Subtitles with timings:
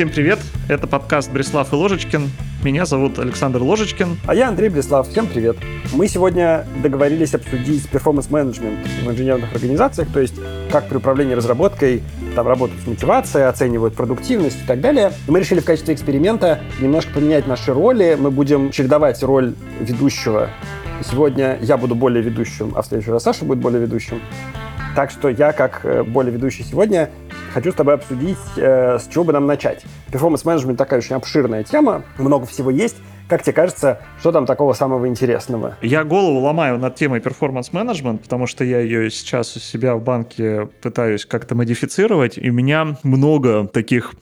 [0.00, 0.38] Всем привет,
[0.70, 2.30] это подкаст «Бреслав и Ложечкин».
[2.64, 4.16] Меня зовут Александр Ложечкин.
[4.26, 5.06] А я Андрей Бреслав.
[5.06, 5.58] Всем привет.
[5.92, 10.36] Мы сегодня договорились обсудить перформанс-менеджмент в инженерных организациях, то есть
[10.72, 12.02] как при управлении разработкой
[12.34, 15.12] там работают с мотивацией, оценивают продуктивность и так далее.
[15.28, 18.16] Мы решили в качестве эксперимента немножко поменять наши роли.
[18.18, 20.48] Мы будем чередовать роль ведущего.
[21.04, 24.22] Сегодня я буду более ведущим, а в следующий раз Саша будет более ведущим.
[24.96, 27.10] Так что я, как э, более ведущий сегодня,
[27.52, 29.84] хочу с тобой обсудить, э, с чего бы нам начать.
[30.12, 32.96] Перформанс-менеджмент такая очень обширная тема, много всего есть.
[33.28, 35.76] Как тебе кажется, что там такого самого интересного?
[35.82, 40.68] Я голову ломаю над темой перформанс-менеджмент, потому что я ее сейчас у себя в банке
[40.82, 44.14] пытаюсь как-то модифицировать, и у меня много таких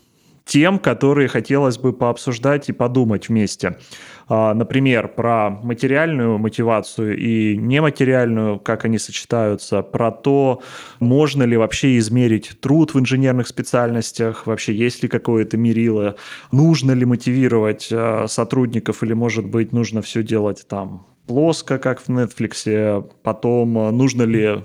[0.45, 3.79] тем, которые хотелось бы пообсуждать и подумать вместе.
[4.29, 10.63] А, например, про материальную мотивацию и нематериальную, как они сочетаются, про то,
[11.01, 16.17] можно ли вообще измерить труд в инженерных специальностях, вообще есть ли какое-то мерило,
[16.53, 22.09] нужно ли мотивировать а, сотрудников или, может быть, нужно все делать там плоско, как в
[22.09, 24.65] Netflix, потом а, нужно ли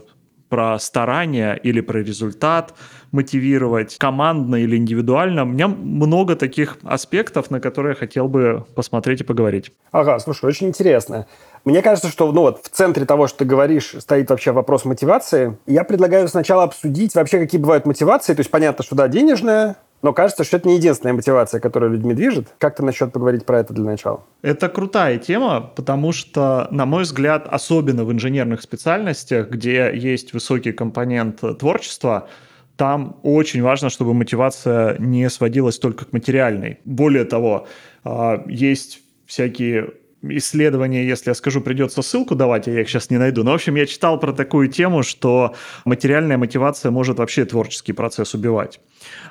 [0.50, 2.76] про старание или про результат
[3.14, 5.44] мотивировать, командно или индивидуально.
[5.44, 9.72] У меня много таких аспектов, на которые я хотел бы посмотреть и поговорить.
[9.92, 11.28] Ага, слушай, очень интересно.
[11.64, 15.58] Мне кажется, что ну вот в центре того, что ты говоришь, стоит вообще вопрос мотивации.
[15.66, 18.34] Я предлагаю сначала обсудить вообще, какие бывают мотивации.
[18.34, 22.14] То есть понятно, что да, денежная, но кажется, что это не единственная мотивация, которая людьми
[22.14, 22.48] движет.
[22.58, 24.24] Как ты насчет поговорить про это для начала?
[24.42, 30.74] Это крутая тема, потому что, на мой взгляд, особенно в инженерных специальностях, где есть высокий
[30.74, 32.28] компонент творчества,
[32.76, 36.80] там очень важно, чтобы мотивация не сводилась только к материальной.
[36.86, 37.68] Более того,
[38.04, 39.92] а, есть всякие
[40.24, 43.44] исследования, если я скажу, придется ссылку давать, а я их сейчас не найду.
[43.44, 45.54] Но, в общем, я читал про такую тему, что
[45.86, 48.80] материальная мотивация может вообще творческий процесс убивать.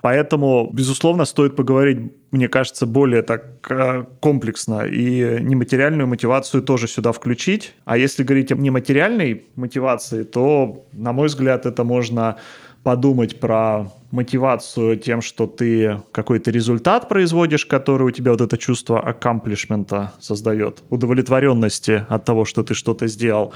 [0.03, 7.13] Поэтому, безусловно, стоит поговорить, мне кажется, более так э, комплексно и нематериальную мотивацию тоже сюда
[7.13, 7.75] включить.
[7.85, 12.37] А если говорить о нематериальной мотивации, то, на мой взгляд, это можно
[12.83, 19.01] подумать про мотивацию тем, что ты какой-то результат производишь, который у тебя вот это чувство
[19.01, 23.53] аккомплишмента создает, удовлетворенности от того, что ты что-то сделал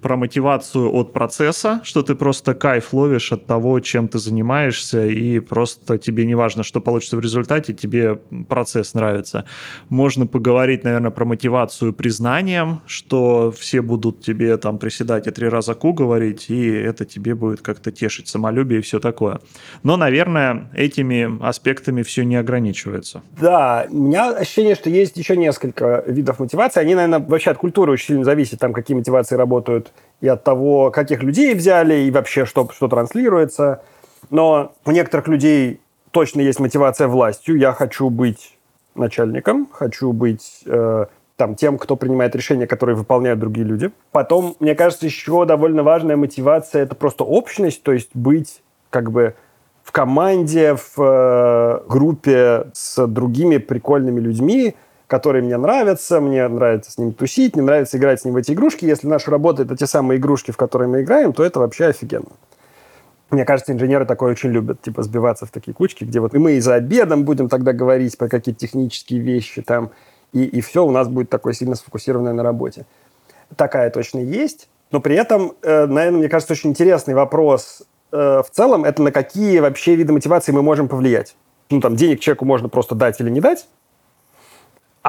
[0.00, 5.40] про мотивацию от процесса, что ты просто кайф ловишь от того, чем ты занимаешься, и
[5.40, 8.16] просто тебе не важно, что получится в результате, тебе
[8.48, 9.44] процесс нравится.
[9.88, 15.74] Можно поговорить, наверное, про мотивацию признанием, что все будут тебе там приседать и три раза
[15.74, 19.40] ку говорить, и это тебе будет как-то тешить самолюбие и все такое.
[19.82, 23.22] Но, наверное, этими аспектами все не ограничивается.
[23.40, 26.80] Да, у меня ощущение, что есть еще несколько видов мотивации.
[26.80, 29.87] Они, наверное, вообще от культуры очень сильно зависят, там, какие мотивации работают
[30.20, 33.82] и от того, каких людей взяли, и вообще, что, что транслируется.
[34.30, 35.80] Но у некоторых людей
[36.10, 37.56] точно есть мотивация властью.
[37.56, 38.58] Я хочу быть
[38.94, 41.06] начальником, хочу быть э,
[41.36, 43.90] там, тем, кто принимает решения, которые выполняют другие люди.
[44.10, 49.34] Потом, мне кажется, еще довольно важная мотивация– это просто общность, то есть быть как бы
[49.84, 54.74] в команде, в э, группе с другими прикольными людьми,
[55.08, 58.52] которые мне нравятся, мне нравится с ним тусить, мне нравится играть с ним в эти
[58.52, 58.84] игрушки.
[58.84, 62.28] Если наша работа— это те самые игрушки, в которые мы играем, то это вообще офигенно.
[63.30, 66.60] Мне кажется, инженеры такое очень любят, типа, сбиваться в такие кучки, где вот мы и
[66.60, 69.90] за обедом будем тогда говорить про какие-то технические вещи там,
[70.34, 72.84] и, и все у нас будет такое сильно сфокусированное на работе.
[73.56, 77.82] Такая точно есть, но при этом, э, наверное, мне кажется, очень интересный вопрос
[78.12, 81.34] э, в целом, это на какие вообще виды мотивации мы можем повлиять.
[81.70, 83.66] Ну, там, денег человеку можно просто дать или не дать,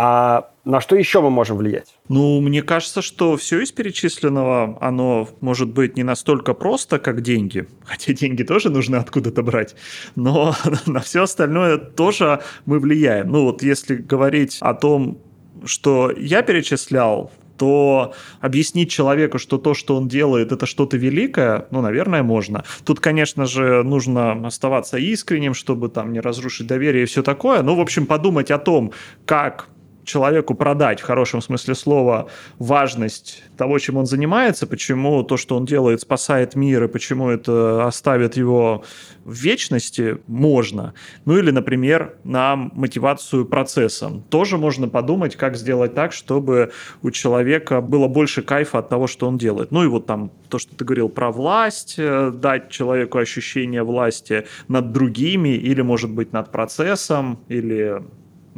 [0.02, 1.94] а на что еще мы можем влиять?
[2.08, 7.68] Ну, мне кажется, что все из перечисленного, оно может быть не настолько просто, как деньги.
[7.84, 9.76] Хотя деньги тоже нужно откуда-то брать.
[10.16, 10.56] Но
[10.86, 13.30] на все остальное тоже мы влияем.
[13.30, 15.18] Ну, вот если говорить о том,
[15.66, 21.82] что я перечислял, то объяснить человеку, что то, что он делает, это что-то великое, ну,
[21.82, 22.64] наверное, можно.
[22.86, 27.64] Тут, конечно же, нужно оставаться искренним, чтобы там не разрушить доверие и все такое.
[27.64, 28.94] Ну, в общем, подумать о том,
[29.26, 29.68] как
[30.04, 35.66] человеку продать в хорошем смысле слова важность того, чем он занимается, почему то, что он
[35.66, 38.84] делает, спасает мир, и почему это оставит его
[39.26, 40.94] в вечности, можно.
[41.26, 44.24] Ну или, например, на мотивацию процессом.
[44.30, 46.72] Тоже можно подумать, как сделать так, чтобы
[47.04, 49.72] у человека было больше кайфа от того, что он делает.
[49.72, 54.46] Ну и вот там то, что ты говорил про власть, э, дать человеку ощущение власти
[54.68, 58.02] над другими или, может быть, над процессом, или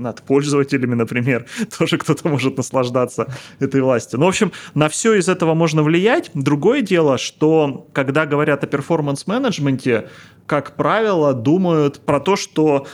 [0.01, 1.45] над пользователями, например,
[1.77, 4.19] тоже кто-то может наслаждаться этой властью.
[4.19, 6.31] Ну, в общем, на все из этого можно влиять.
[6.33, 10.09] Другое дело, что когда говорят о перформанс-менеджменте,
[10.45, 12.87] как правило, думают про то, что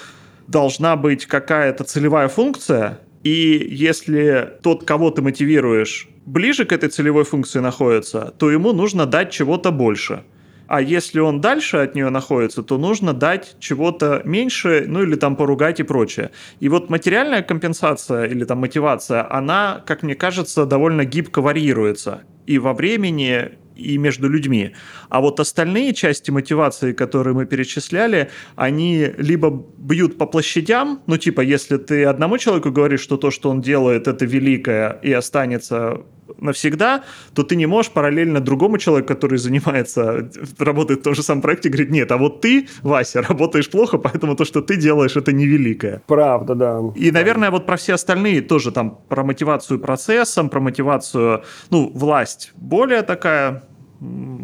[0.47, 7.23] должна быть какая-то целевая функция, и если тот, кого ты мотивируешь, ближе к этой целевой
[7.23, 10.23] функции находится, то ему нужно дать чего-то больше.
[10.67, 15.35] А если он дальше от нее находится, то нужно дать чего-то меньше, ну или там
[15.35, 16.31] поругать и прочее.
[16.59, 22.23] И вот материальная компенсация или там мотивация, она, как мне кажется, довольно гибко варьируется.
[22.45, 24.73] И во времени, и между людьми.
[25.09, 31.41] А вот остальные части мотивации, которые мы перечисляли, они либо бьют по площадям, ну типа,
[31.41, 36.01] если ты одному человеку говоришь, что то, что он делает, это великое и останется
[36.39, 37.03] навсегда,
[37.33, 41.69] то ты не можешь параллельно другому человеку, который занимается, работает в том же самом проекте,
[41.69, 46.01] говорить, нет, а вот ты, Вася, работаешь плохо, поэтому то, что ты делаешь, это невеликое.
[46.07, 46.79] Правда, да.
[46.95, 52.51] И, наверное, вот про все остальные тоже там, про мотивацию процессом, про мотивацию, ну, власть
[52.55, 53.63] более такая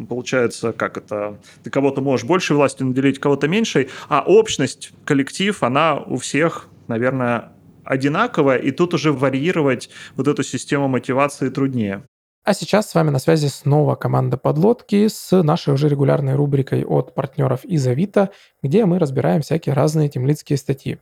[0.10, 5.98] получается, как это, ты кого-то можешь больше властью наделить, кого-то меньшей, а общность, коллектив, она
[5.98, 7.53] у всех, наверное,
[7.86, 12.04] одинаковая, и тут уже варьировать вот эту систему мотивации труднее.
[12.46, 17.16] А сейчас с вами на связи снова команда подлодки с нашей уже регулярной рубрикой от
[17.16, 18.32] партнеров из Авито,
[18.62, 21.00] где мы разбираем всякие разные темлицкие статьи.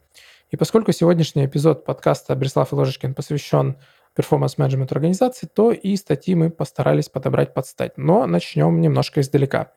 [0.51, 3.77] И поскольку сегодняшний эпизод подкаста Берслав и Ложечкин посвящен
[4.15, 7.97] перформанс-менеджмент организации, то и статьи мы постарались подобрать под стать.
[7.97, 9.71] Но начнем немножко издалека.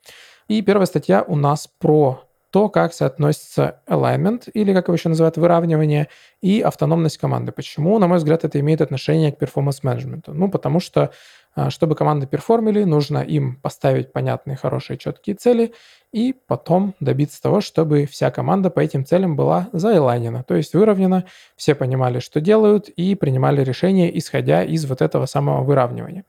[0.48, 2.24] И первая статья у нас про
[2.54, 6.06] то, как соотносится alignment, или как его еще называют, выравнивание,
[6.40, 7.50] и автономность команды.
[7.50, 10.32] Почему, на мой взгляд, это имеет отношение к перформанс-менеджменту?
[10.32, 11.10] Ну, потому что
[11.56, 15.74] а, чтобы команды перформили, нужно им поставить понятные, хорошие, четкие цели
[16.12, 21.24] и потом добиться того, чтобы вся команда по этим целям была заэлайнена, то есть выровнена,
[21.56, 26.22] все понимали, что делают и принимали решения, исходя из вот этого самого выравнивания.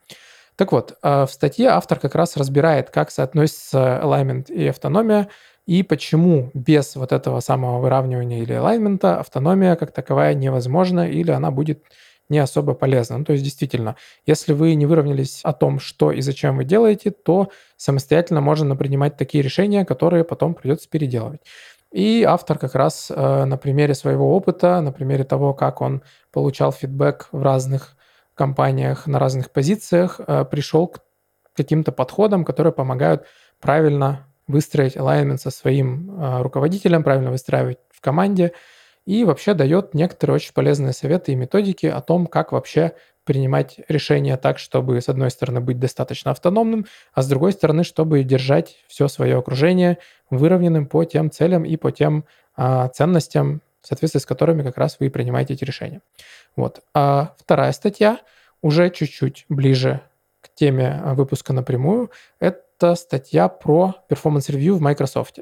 [0.56, 5.28] Так вот, а, в статье автор как раз разбирает, как соотносится alignment и автономия,
[5.66, 11.50] и почему без вот этого самого выравнивания или алайнмента автономия как таковая невозможна или она
[11.50, 11.82] будет
[12.28, 13.18] не особо полезно.
[13.18, 13.96] Ну, то есть, действительно,
[14.26, 19.16] если вы не выровнялись о том, что и зачем вы делаете, то самостоятельно можно принимать
[19.16, 21.40] такие решения, которые потом придется переделывать.
[21.92, 26.02] И автор как раз э, на примере своего опыта, на примере того, как он
[26.32, 27.96] получал фидбэк в разных
[28.34, 31.00] компаниях на разных позициях, э, пришел к
[31.54, 33.24] каким-то подходам, которые помогают
[33.60, 38.52] правильно выстроить alignment со своим э, руководителем, правильно выстраивать в команде,
[39.04, 42.92] и вообще дает некоторые очень полезные советы и методики о том, как вообще
[43.24, 48.22] принимать решения так, чтобы, с одной стороны, быть достаточно автономным, а с другой стороны, чтобы
[48.22, 49.98] держать все свое окружение
[50.30, 52.24] выровненным по тем целям и по тем
[52.56, 56.02] а, ценностям, в соответствии с которыми как раз вы принимаете эти решения.
[56.54, 56.82] Вот.
[56.94, 58.20] А вторая статья
[58.62, 60.00] уже чуть-чуть ближе
[60.40, 62.10] к теме выпуска напрямую.
[62.38, 62.62] Это
[62.94, 65.38] статья про performance review в Microsoft.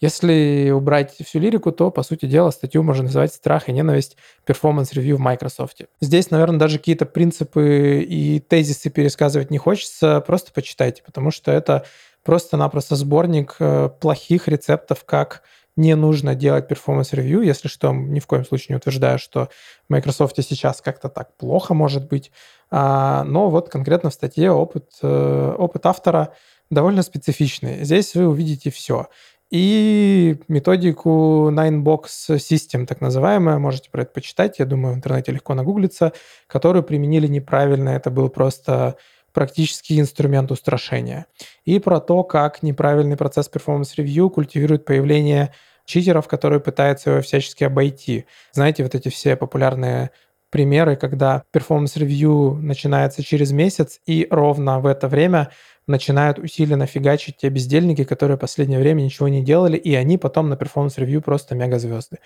[0.00, 4.16] Если убрать всю лирику, то, по сути дела, статью можно называть «Страх и ненависть.
[4.44, 5.82] Performance review в Microsoft».
[6.00, 11.84] Здесь, наверное, даже какие-то принципы и тезисы пересказывать не хочется, просто почитайте, потому что это
[12.24, 15.42] просто-напросто сборник э, плохих рецептов, как
[15.76, 19.48] не нужно делать performance review, если что, ни в коем случае не утверждаю, что
[19.88, 22.30] в Microsoft сейчас как-то так плохо может быть,
[22.70, 26.34] а, но вот конкретно в статье опыт, э, опыт автора
[26.70, 27.84] довольно специфичный.
[27.84, 29.08] Здесь вы увидите все
[29.54, 35.54] и методику Ninebox System, так называемая, можете про это почитать, я думаю, в интернете легко
[35.54, 36.12] нагуглиться,
[36.48, 38.96] которую применили неправильно, это был просто
[39.32, 41.26] практический инструмент устрашения.
[41.64, 45.52] И про то, как неправильный процесс performance review культивирует появление
[45.84, 48.26] читеров, которые пытаются его всячески обойти.
[48.52, 50.10] Знаете, вот эти все популярные
[50.50, 55.50] примеры, когда performance review начинается через месяц, и ровно в это время
[55.86, 60.48] начинают усиленно фигачить те бездельники, которые в последнее время ничего не делали, и они потом
[60.48, 62.18] на performance review просто мегазвезды.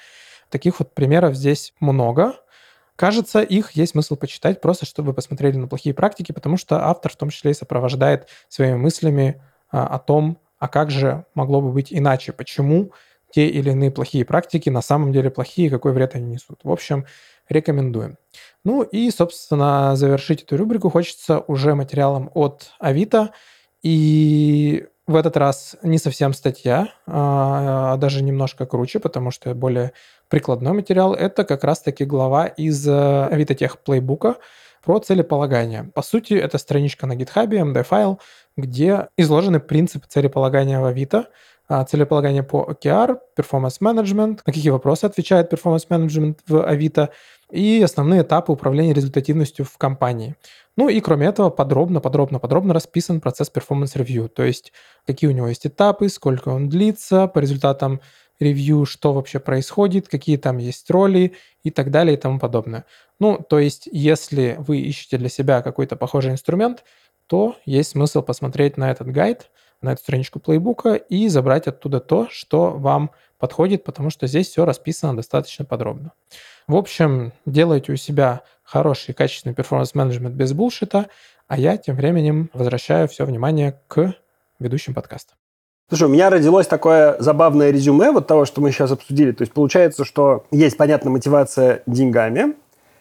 [0.51, 2.35] Таких вот примеров здесь много.
[2.97, 7.17] Кажется, их есть смысл почитать, просто чтобы посмотрели на плохие практики, потому что автор в
[7.17, 11.93] том числе и сопровождает своими мыслями а, о том, а как же могло бы быть
[11.93, 12.93] иначе, почему
[13.31, 16.61] те или иные плохие практики на самом деле плохие, какой вред они несут.
[16.65, 17.07] В общем,
[17.49, 18.17] рекомендуем.
[18.69, 23.31] Ну и, собственно, завершить эту рубрику хочется уже материалом от Авито.
[23.83, 29.93] И в этот раз не совсем статья, а даже немножко круче, потому что более
[30.29, 31.15] прикладной материал.
[31.15, 34.37] Это как раз-таки глава из э, Авито Тех плейбука
[34.85, 35.85] про целеполагание.
[35.95, 38.21] По сути, это страничка на GitHub, MD-файл,
[38.59, 41.25] где изложены принципы целеполагания в Авито, а,
[41.69, 47.11] целеполагание по OKR, performance management, на какие вопросы отвечает performance management в Авито,
[47.51, 50.35] и основные этапы управления результативностью в компании.
[50.77, 54.73] Ну и кроме этого подробно, подробно, подробно расписан процесс performance review, то есть
[55.07, 58.01] какие у него есть этапы, сколько он длится, по результатам
[58.39, 61.35] ревью, что вообще происходит, какие там есть роли
[61.65, 62.85] и так далее и тому подобное.
[63.19, 66.85] Ну, то есть, если вы ищете для себя какой-то похожий инструмент,
[67.27, 72.29] то есть смысл посмотреть на этот гайд, на эту страничку плейбука и забрать оттуда то,
[72.31, 76.13] что вам подходит, потому что здесь все расписано достаточно подробно.
[76.67, 81.07] В общем, делайте у себя хороший, качественный перформанс-менеджмент без булшита,
[81.47, 84.15] а я тем временем возвращаю все внимание к
[84.59, 85.35] ведущим подкаста.
[85.89, 89.33] Слушай, у меня родилось такое забавное резюме вот того, что мы сейчас обсудили.
[89.33, 92.57] То есть получается, что есть, понятно, мотивация деньгами,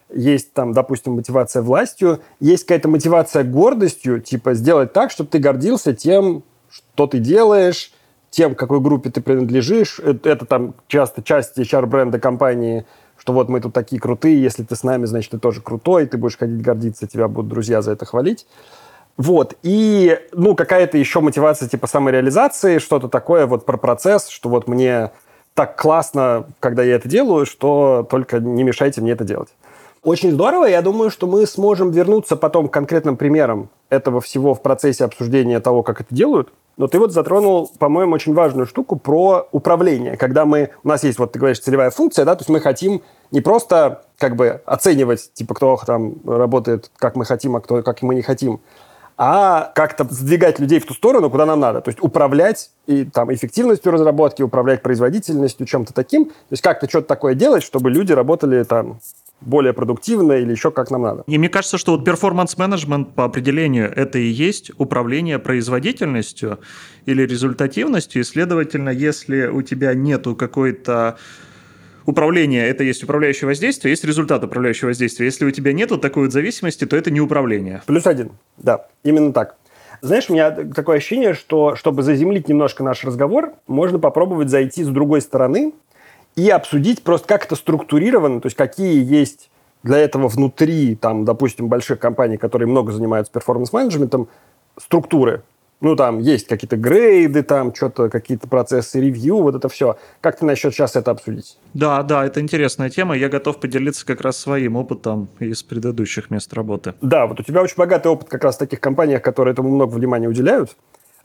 [0.10, 5.94] есть там, допустим, мотивация властью, есть какая-то мотивация гордостью, типа сделать так, чтобы ты гордился
[5.94, 7.92] тем, что ты делаешь,
[8.30, 10.00] тем, какой группе ты принадлежишь.
[10.00, 12.86] Это, это там часто часть HR-бренда компании,
[13.18, 16.18] что вот мы тут такие крутые, если ты с нами, значит, ты тоже крутой, ты
[16.18, 18.46] будешь ходить гордиться, тебя будут друзья за это хвалить.
[19.18, 24.68] Вот, и, ну, какая-то еще мотивация типа самореализации, что-то такое вот про процесс, что вот
[24.68, 25.12] мне
[25.56, 29.50] так классно, когда я это делаю, что только не мешайте мне это делать.
[30.08, 30.64] Очень здорово.
[30.64, 35.60] Я думаю, что мы сможем вернуться потом к конкретным примерам этого всего в процессе обсуждения
[35.60, 36.48] того, как это делают.
[36.78, 40.16] Но ты вот затронул, по-моему, очень важную штуку про управление.
[40.16, 40.70] Когда мы...
[40.86, 44.04] У нас есть, вот ты говоришь, целевая функция, да, то есть мы хотим не просто
[44.18, 48.22] как бы оценивать, типа, кто там работает, как мы хотим, а кто как мы не
[48.22, 48.62] хотим,
[49.18, 51.82] а как-то сдвигать людей в ту сторону, куда нам надо.
[51.82, 56.28] То есть управлять и, там, эффективностью разработки, управлять производительностью, чем-то таким.
[56.28, 59.02] То есть как-то что-то такое делать, чтобы люди работали там
[59.42, 61.24] более продуктивно или еще как нам надо.
[61.28, 66.60] И мне кажется, что вот перформанс-менеджмент по определению это и есть управление производительностью
[67.06, 68.22] или результативностью.
[68.22, 71.18] И, следовательно, если у тебя нету какой-то
[72.06, 75.26] управление– это есть управляющее воздействие, есть результат управляющего воздействия.
[75.26, 77.84] Если у тебя нет такой вот зависимости, то это не управление.
[77.86, 79.58] Плюс один, да, именно так.
[80.02, 84.88] Знаешь, у меня такое ощущение, что чтобы заземлить немножко наш разговор, можно попробовать зайти с
[84.88, 85.74] другой стороны
[86.38, 89.50] и обсудить просто, как это структурировано, то есть какие есть
[89.84, 94.30] для этого внутри, там, допустим, больших компаний, которые много занимаются перформанс-менеджментом,
[94.80, 95.42] структуры.
[95.80, 99.98] Ну, там есть какие-то грейды, там что-то, какие-то процессы ревью, вот это все.
[100.22, 101.58] Как ты насчет сейчас это обсудить?
[101.74, 103.16] Да, да, это интересная тема.
[103.16, 106.96] Я готов поделиться как раз своим опытом из предыдущих мест работы.
[107.02, 109.94] Да, вот у тебя очень богатый опыт как раз в таких компаниях, которые этому много
[109.94, 110.76] внимания уделяют.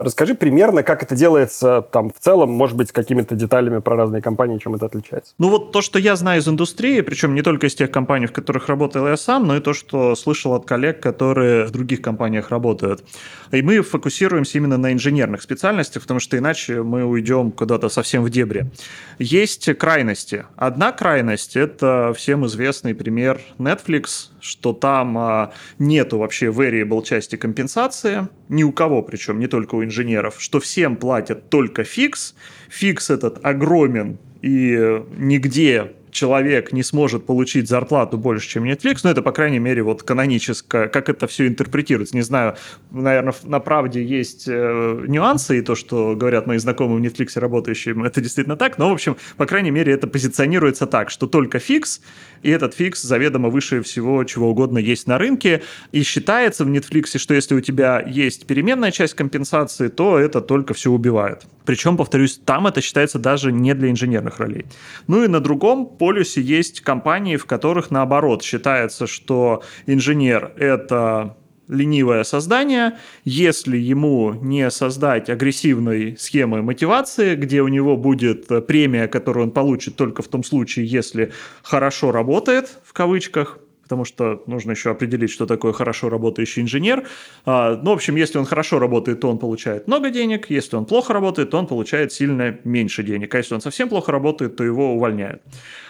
[0.02, 4.58] Расскажи примерно, как это делается там в целом, может быть, какими-то деталями про разные компании,
[4.58, 5.34] чем это отличается.
[5.38, 8.32] Ну вот то, что я знаю из индустрии, причем не только из тех компаний, в
[8.32, 12.50] которых работал я сам, но и то, что слышал от коллег, которые в других компаниях
[12.50, 13.04] работают.
[13.52, 18.30] И мы фокусируемся именно на инженерных специальностях, потому что иначе мы уйдем куда-то совсем в
[18.30, 18.70] дебри.
[19.18, 20.46] Есть крайности.
[20.56, 28.28] Одна крайность– это всем известный пример Netflix, что там а, нету вообще variable части компенсации,
[28.48, 32.34] ни у кого, причем не только у инженеров, что всем платят только фикс,
[32.68, 39.22] фикс этот огромен и нигде человек не сможет получить зарплату больше, чем Netflix, но это,
[39.22, 42.14] по крайней мере, вот каноническое, как это все интерпретируется.
[42.14, 42.56] Не знаю,
[42.90, 47.96] наверное, на правде есть э, нюансы, и то, что говорят мои знакомые в Netflix работающие,
[48.06, 52.00] это действительно так, но, в общем, по крайней мере, это позиционируется так, что только фикс,
[52.42, 57.18] и этот фикс заведомо выше всего чего угодно есть на рынке, и считается в Netflix,
[57.18, 61.46] что если у тебя есть переменная часть компенсации, то это только все убивает.
[61.64, 64.66] Причем, повторюсь, там это считается даже не для инженерных ролей.
[65.06, 71.36] Ну и на другом полюсе есть компании, в которых наоборот считается, что инженер— это
[71.68, 79.44] ленивое создание, если ему не создать агрессивной схемы мотивации, где у него будет премия, которую
[79.44, 81.30] он получит только в том случае, если
[81.62, 83.60] хорошо работает, в кавычках,
[83.92, 87.06] потому что нужно еще определить, что такое хорошо работающий инженер.
[87.44, 90.86] А, ну, в общем, если он хорошо работает, то он получает много денег, если он
[90.86, 94.64] плохо работает, то он получает сильно меньше денег, а если он совсем плохо работает, то
[94.64, 95.42] его увольняют.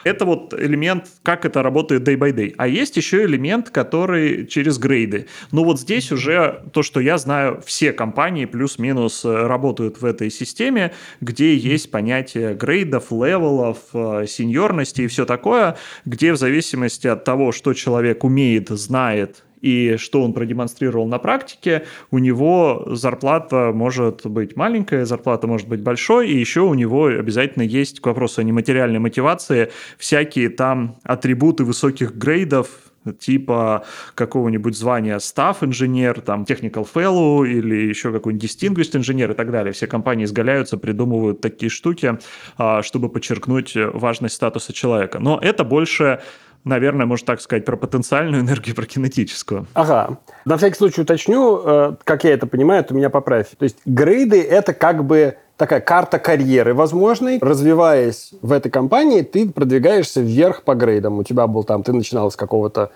[0.04, 2.54] Это вот элемент, как это работает day by day.
[2.56, 5.26] А есть еще элемент, который через грейды.
[5.50, 10.30] Ну вот здесь уже то, что я знаю, все компании плюс-минус э, работают в этой
[10.30, 17.24] системе, где есть понятие грейдов, левелов, э, сеньорности и все такое, где в зависимости от
[17.24, 24.26] того, что человек умеет, знает и что он продемонстрировал на практике, у него зарплата может
[24.26, 28.44] быть маленькая, зарплата может быть большая, и еще у него обязательно есть, к вопросу о
[28.44, 32.68] нематериальной мотивации, всякие там атрибуты высоких грейдов,
[33.18, 39.50] типа какого-нибудь звания staff инженер, там technical fellow или еще какой-нибудь distinguished инженер и так
[39.50, 39.72] далее.
[39.72, 42.18] Все компании изгаляются, придумывают такие штуки,
[42.56, 45.18] а, чтобы подчеркнуть важность статуса человека.
[45.18, 46.20] Но это больше
[46.64, 49.66] наверное, можно так сказать, про потенциальную энергию, про кинетическую.
[49.74, 50.18] Ага.
[50.44, 53.48] На всякий случай уточню, э, как я это понимаю, ты меня поправь.
[53.58, 57.38] То есть грейды— это как бы такая карта карьеры возможной.
[57.40, 61.18] Развиваясь в этой компании, ты продвигаешься вверх по грейдам.
[61.18, 62.90] У тебя был там, ты начинал с какого-то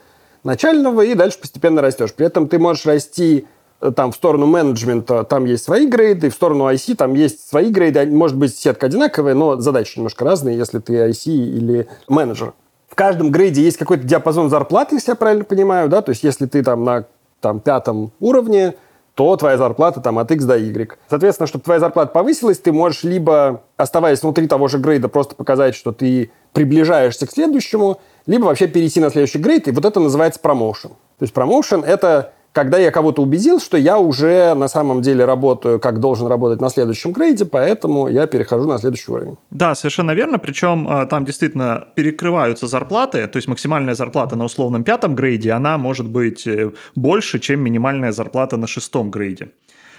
[0.44, 2.14] начального и дальше постепенно растешь.
[2.14, 3.46] При этом ты можешь расти
[3.80, 7.70] э, там в сторону менеджмента там есть свои грейды, в сторону IC там есть свои
[7.70, 8.06] грейды.
[8.06, 12.54] Может быть, сетка одинаковая, но задачи немножко разные, если ты IC или менеджер.
[12.88, 16.46] В каждом грейде есть какой-то диапазон зарплаты, если я правильно понимаю, да, то есть если
[16.46, 17.04] ты там на
[17.40, 18.74] там, пятом уровне,
[19.16, 20.98] то твоя зарплата там от X до Y.
[21.08, 25.74] Соответственно, чтобы твоя зарплата повысилась, ты можешь либо, оставаясь внутри того же грейда, просто показать,
[25.74, 30.38] что ты приближаешься к следующему, либо вообще перейти на следующий грейд, и вот это называется
[30.38, 30.90] промоушен.
[30.90, 35.78] То есть промоушен– это когда я кого-то убедил, что я уже на самом деле работаю,
[35.78, 39.36] как должен работать на следующем грейде, поэтому я перехожу на следующий уровень.
[39.50, 40.38] Да, совершенно верно.
[40.38, 45.76] Причем а, там действительно перекрываются зарплаты, то есть максимальная зарплата на условном пятом грейде, она
[45.76, 49.48] может быть э, больше, чем минимальная зарплата на шестом грейде.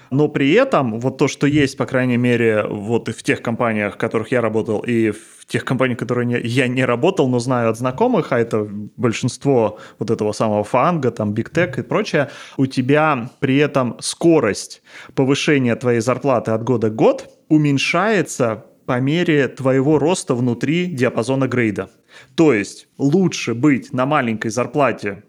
[0.09, 3.95] Но при этом вот то, что есть, по крайней мере, вот и в тех компаниях,
[3.95, 7.69] в которых я работал, и в тех компаниях, в которых я не работал, но знаю
[7.69, 12.65] от знакомых, а это большинство вот этого самого фанга, там, Big Tech и прочее, у
[12.65, 14.81] тебя при этом скорость
[15.15, 21.89] повышения твоей зарплаты от года к год уменьшается по мере твоего роста внутри диапазона грейда.
[22.35, 25.23] То есть лучше быть на маленькой зарплате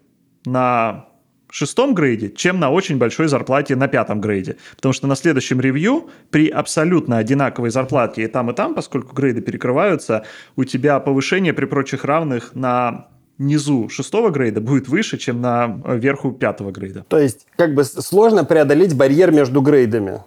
[0.45, 1.08] на
[1.51, 4.57] шестом грейде, чем на очень большой зарплате на пятом грейде.
[4.75, 9.41] Потому что на следующем ревью при абсолютно одинаковой зарплате и там, и там, поскольку грейды
[9.41, 10.25] перекрываются,
[10.55, 16.31] у тебя повышение при прочих равных на низу шестого грейда будет выше, чем на верху
[16.31, 17.05] пятого грейда.
[17.07, 20.21] То есть как бы сложно преодолеть барьер между грейдами.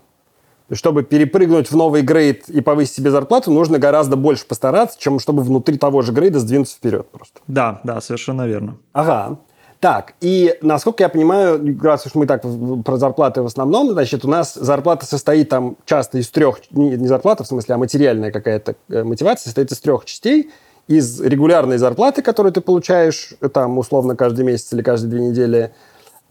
[0.73, 5.43] Чтобы перепрыгнуть в новый грейд и повысить себе зарплату, нужно гораздо больше постараться, чем чтобы
[5.43, 7.41] внутри того же грейда сдвинуться вперед просто.
[7.47, 8.79] Да, да, совершенно верно.
[8.93, 9.39] Ага.
[9.83, 12.45] Так, и насколько я понимаю, раз уж мы так
[12.85, 17.43] про зарплаты в основном, значит, у нас зарплата состоит там часто из трех, не, зарплата
[17.43, 20.53] в смысле, а материальная какая-то э, мотивация состоит из трех частей.
[20.87, 25.73] Из регулярной зарплаты, которую ты получаешь там условно каждый месяц или каждые две недели,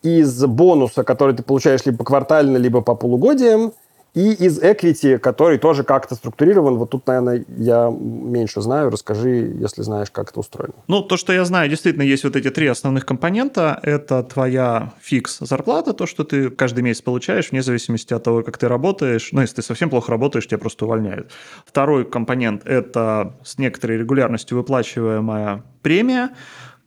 [0.02, 3.74] из бонуса, который ты получаешь либо квартально, либо по полугодиям,
[4.14, 6.76] и из equity, который тоже как-то структурирован.
[6.76, 8.90] Вот тут, наверное, я меньше знаю.
[8.90, 10.74] Расскажи, если знаешь, как это устроено.
[10.88, 13.80] Ну, то, что я знаю, действительно есть вот эти три основных компонента.
[13.84, 18.58] Это твоя фикс зарплата, то, что ты каждый месяц получаешь, вне зависимости от того, как
[18.58, 19.30] ты работаешь.
[19.32, 21.32] Ну, если ты совсем плохо работаешь, тебя просто увольняют.
[21.66, 26.32] Второй компонент– это с некоторой регулярностью выплачиваемая премия,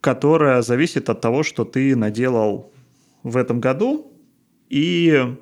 [0.02, 2.70] которая зависит от того, что ты наделал
[3.22, 4.12] в этом году,
[4.68, 5.36] и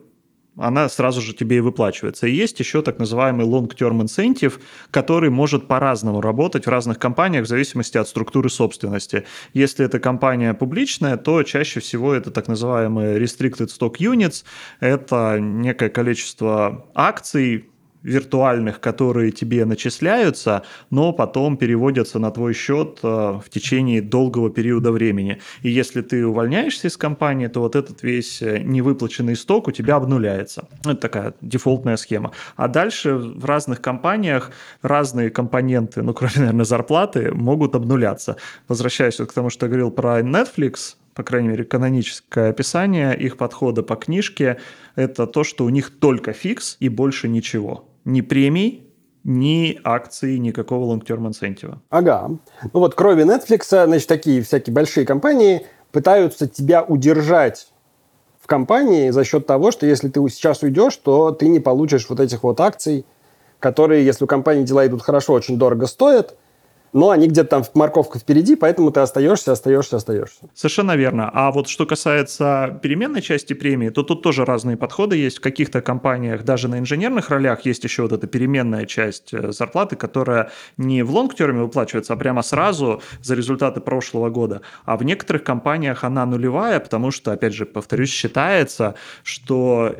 [0.57, 2.27] она сразу же тебе и выплачивается.
[2.27, 4.61] И есть еще так называемый long-term incentive,
[4.91, 9.25] который может по-разному работать в разных компаниях в зависимости от структуры собственности.
[9.55, 14.45] Если эта компания публичная, то чаще всего это так называемые restricted stock units,
[14.81, 17.72] это некое количество акций,
[18.03, 24.93] виртуальных, которые тебе начисляются, но потом переводятся на твой счет э, в течение долгого периода
[24.93, 25.41] времени.
[25.63, 29.97] И если ты увольняешься из компании, то вот этот весь э, невыплаченный сток у тебя
[29.97, 30.69] обнуляется.
[30.85, 32.33] Это такая дефолтная схема.
[32.57, 34.51] А дальше в разных компаниях
[34.83, 38.37] разные компоненты, ну, кроме, наверное, зарплаты, могут обнуляться.
[38.69, 43.37] Возвращаясь вот к тому, что я говорил про Netflix, по крайней мере, каноническое описание их
[43.37, 44.59] подхода по книжке,
[44.97, 48.93] это то, что у них только фикс и больше ничего ни премий,
[49.25, 51.81] ни акций, никакого long-term инцентива.
[51.91, 52.31] Ага.
[52.73, 57.69] Ну вот кроме Netflix, значит, такие всякие большие компании пытаются тебя удержать
[58.41, 62.19] в компании за счет того, что если ты сейчас уйдешь, то ты не получишь вот
[62.19, 63.07] этих вот акций,
[63.61, 66.37] которые, если у компании дела идут хорошо, очень дорого стоят,
[66.93, 70.41] но они где-то там морковка впереди, поэтому ты остаешься, остаешься, остаешься.
[70.55, 71.31] Совершенно верно.
[71.33, 75.39] А вот что касается переменной части премии, то тут тоже разные подходы есть.
[75.39, 79.97] В каких-то компаниях, даже на инженерных ролях, есть еще вот эта переменная часть э, зарплаты,
[79.97, 84.61] которая не в лонгтерме выплачивается, а прямо сразу за результаты прошлого года.
[84.85, 89.97] А в некоторых компаниях она нулевая, потому что, опять же, повторюсь, считается, что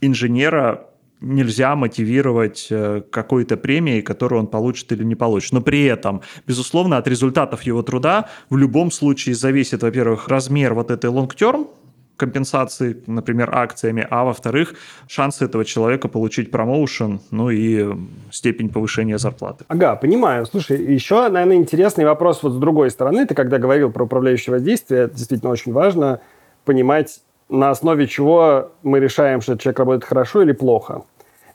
[0.00, 0.87] инженера
[1.20, 5.52] нельзя мотивировать э, какой-то премией, которую он получит или не получит.
[5.52, 10.90] Но при этом, безусловно, от результатов его труда в любом случае зависит, во-первых, размер вот
[10.90, 11.68] этой long-term
[12.18, 14.74] компенсации, например, акциями, а во-вторых,
[15.06, 17.86] шансы этого человека получить промоушен, ну и
[18.30, 19.64] степень повышения зарплаты.
[19.68, 20.44] Ага, понимаю.
[20.44, 23.24] Слушай, еще, наверное, интересный вопрос вот с другой стороны.
[23.24, 26.20] Ты когда говорил про управляющее воздействие, это действительно очень важно
[26.64, 31.02] понимать, на основе чего мы решаем, что человек работает хорошо или плохо.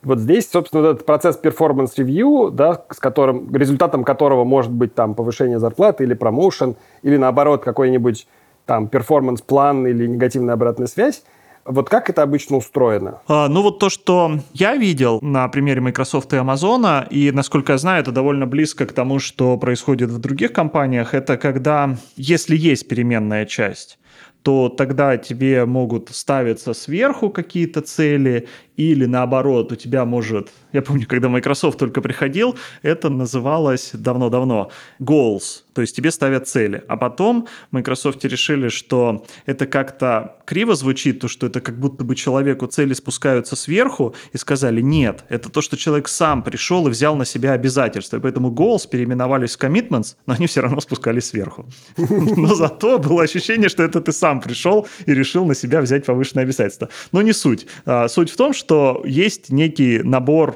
[0.02, 5.60] Вот здесь, собственно, этот процесс review, да, с которым, результатом которого может быть там повышение
[5.60, 8.28] зарплаты или промоушен, или наоборот какой-нибудь
[8.66, 11.24] там перформанс-план или негативная обратная связь,
[11.66, 13.22] Вот как это обычно устроено?
[13.28, 17.78] А, ну вот то, что я видел на примере Microsoft и Amazon, и насколько я
[17.78, 22.88] знаю, это довольно близко к тому, что происходит в других компаниях, это когда, если есть
[22.90, 23.98] переменная часть,
[24.44, 28.48] то тогда тебе могут ставиться сверху какие-то цели,
[28.78, 30.50] или наоборот, у тебя может...
[30.72, 36.84] Я помню, когда Microsoft только приходил, это называлось давно-давно goals, то есть тебе ставят цели.
[36.88, 42.04] А потом в Microsoft решили, что это как-то криво звучит, то, что это как будто
[42.04, 46.90] бы человеку цели спускаются сверху, и сказали, нет, это то, что человек сам пришел и
[46.90, 48.18] взял на себя обязательства.
[48.18, 51.68] И поэтому goals переименовались в commitments, но они все равно спускались сверху.
[51.98, 56.44] Но зато было ощущение, что это ты сам пришел и решил на себя взять повышенное
[56.44, 56.90] обязательство.
[57.12, 57.68] Но не суть.
[57.86, 60.56] А, суть в том, что что есть некий набор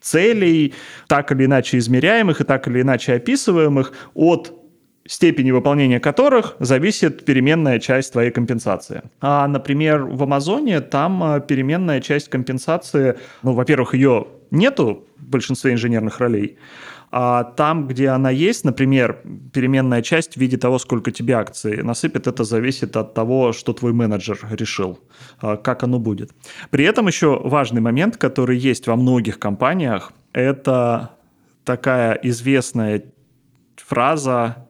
[0.00, 0.74] целей,
[1.08, 4.52] так или иначе измеряемых и так или иначе описываемых, от
[5.08, 9.02] степени выполнения которых зависит переменная часть твоей компенсации.
[9.20, 15.72] А, например, в Амазоне там а, переменная часть компенсации, ну, во-первых, ее нету в большинстве
[15.72, 16.58] инженерных ролей,
[17.10, 22.26] а там, где она есть, например, переменная часть в виде того, сколько тебе акций насыпет,
[22.26, 24.98] это зависит от того, что твой менеджер решил,
[25.40, 26.30] а, как оно будет.
[26.70, 31.10] При этом еще важный момент, который есть во многих компаниях, это
[31.64, 33.04] такая известная
[33.76, 34.66] фраза,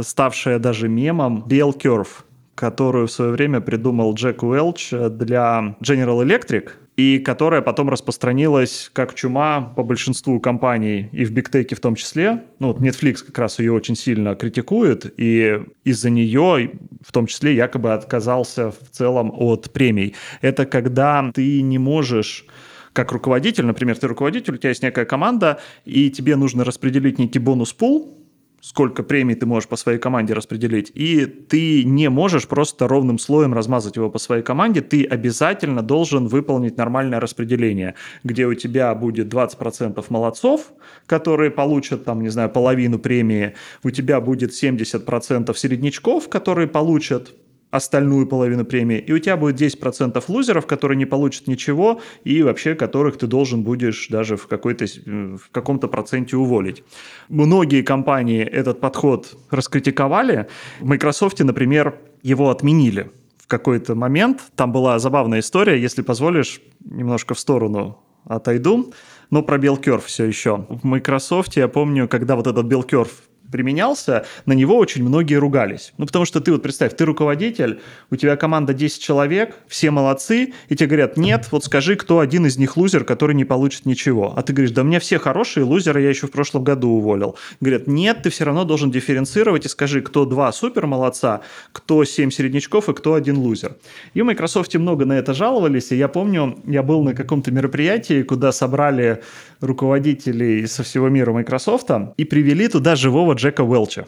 [0.00, 6.70] ставшая даже мемом, Bell Curve, которую в свое время придумал Джек Уэлч для General Electric,
[6.96, 12.44] и которая потом распространилась как чума по большинству компаний и в бигтеке в том числе.
[12.58, 16.72] Ну, вот Netflix как раз ее очень сильно критикует, и из-за нее
[17.06, 20.14] в том числе якобы отказался в целом от премий.
[20.40, 22.46] Это когда ты не можешь
[22.92, 27.38] как руководитель, например, ты руководитель, у тебя есть некая команда, и тебе нужно распределить некий
[27.38, 28.19] бонус-пул,
[28.60, 33.54] сколько премий ты можешь по своей команде распределить, и ты не можешь просто ровным слоем
[33.54, 37.94] размазать его по своей команде, ты обязательно должен выполнить нормальное распределение,
[38.24, 40.72] где у тебя будет 20% молодцов,
[41.06, 47.32] которые получат, там, не знаю, половину премии, у тебя будет 70% середнячков, которые получат
[47.70, 52.74] остальную половину премии, и у тебя будет 10% лузеров, которые не получат ничего, и вообще
[52.74, 56.82] которых ты должен будешь даже в, какой-то, в каком-то проценте уволить.
[57.28, 60.48] Многие компании этот подход раскритиковали.
[60.80, 64.42] В Microsoft, например, его отменили в какой-то момент.
[64.56, 68.92] Там была забавная история, если позволишь, немножко в сторону отойду,
[69.30, 70.66] но про Белкерв все еще.
[70.68, 73.10] В Microsoft я помню, когда вот этот Белкерв
[73.50, 75.92] применялся, на него очень многие ругались.
[75.98, 80.52] Ну, потому что ты вот представь, ты руководитель, у тебя команда 10 человек, все молодцы,
[80.68, 84.32] и тебе говорят, нет, вот скажи, кто один из них лузер, который не получит ничего.
[84.36, 87.36] А ты говоришь, да у меня все хорошие, лузеры я еще в прошлом году уволил.
[87.60, 91.40] Говорят, нет, ты все равно должен дифференцировать и скажи, кто два супер молодца,
[91.72, 93.76] кто 7 середнячков и кто один лузер.
[94.14, 98.22] И в Microsoft много на это жаловались, и я помню, я был на каком-то мероприятии,
[98.22, 99.22] куда собрали
[99.60, 101.80] руководителей со всего мира Microsoft
[102.16, 104.06] и привели туда живого Джека Уэлча.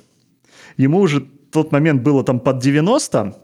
[0.76, 3.36] Ему уже в тот момент было там под 90,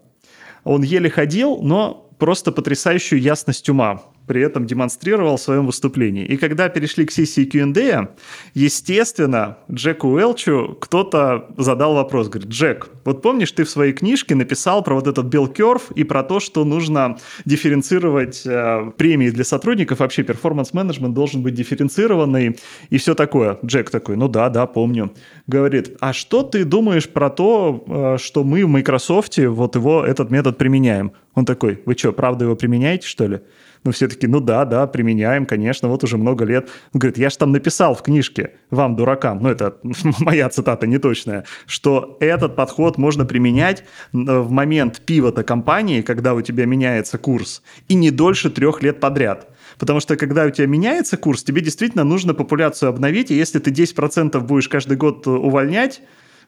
[0.64, 6.24] он еле ходил, но просто потрясающую ясность ума при этом демонстрировал в своем выступлении.
[6.24, 8.10] И когда перешли к сессии Q&A,
[8.54, 14.84] естественно, Джеку Уэлчу кто-то задал вопрос, говорит, Джек, вот помнишь, ты в своей книжке написал
[14.84, 20.22] про вот этот Curve и про то, что нужно дифференцировать э, премии для сотрудников, вообще
[20.22, 22.58] перформанс-менеджмент должен быть дифференцированный
[22.90, 23.58] и все такое.
[23.64, 25.12] Джек такой, ну да, да, помню.
[25.46, 30.30] Говорит, а что ты думаешь про то, э, что мы в Microsoft вот его, этот
[30.30, 31.12] метод применяем?
[31.34, 33.40] Он такой, вы что, правда его применяете, что ли?
[33.88, 36.68] Ну, все таки ну да, да, применяем, конечно, вот уже много лет.
[36.92, 39.78] Он говорит, я же там написал в книжке вам, дуракам, ну, это
[40.18, 46.66] моя цитата неточная, что этот подход можно применять в момент пивота компании, когда у тебя
[46.66, 49.48] меняется курс, и не дольше трех лет подряд.
[49.78, 53.70] Потому что когда у тебя меняется курс, тебе действительно нужно популяцию обновить, и если ты
[53.70, 56.02] 10% будешь каждый год увольнять,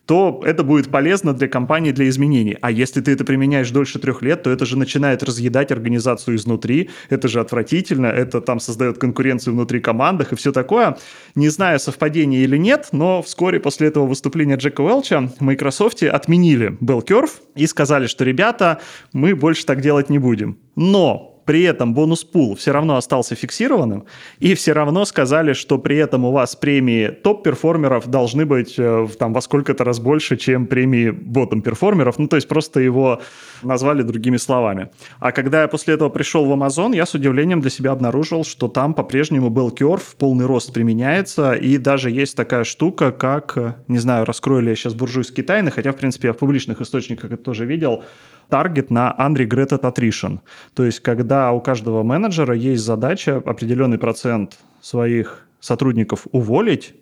[0.06, 2.56] то это будет полезно для компании для изменений.
[2.60, 6.90] А если ты это применяешь дольше трех лет, то это же начинает разъедать организацию изнутри,
[7.08, 10.96] это же отвратительно, это там создает конкуренцию внутри командах и все такое.
[11.34, 16.76] Не знаю, совпадение или нет, но вскоре после этого выступления Джека Уэлча в Microsoft отменили
[16.80, 18.80] Bell Curve и сказали, что, ребята,
[19.12, 20.58] мы больше так делать не будем.
[20.76, 24.04] Но при этом бонус-пул все равно остался фиксированным,
[24.38, 29.32] и все равно сказали, что при этом у вас премии топ-перформеров должны быть э, там
[29.32, 32.18] во сколько-то раз больше, чем премии ботом-перформеров.
[32.18, 33.20] Ну, то есть просто его
[33.62, 34.90] назвали другими словами.
[35.18, 38.68] А когда я после этого пришел в Amazon, я с удивлением для себя обнаружил, что
[38.68, 44.24] там по-прежнему был curve, полный рост применяется, и даже есть такая штука, как, не знаю,
[44.24, 47.66] раскрою ли я сейчас буржуйские тайны, хотя, в принципе, я в публичных источниках это тоже
[47.66, 48.04] видел,
[48.50, 50.40] таргет на unregretted attrition.
[50.74, 56.94] То есть, когда у каждого менеджера есть задача определенный процент своих сотрудников уволить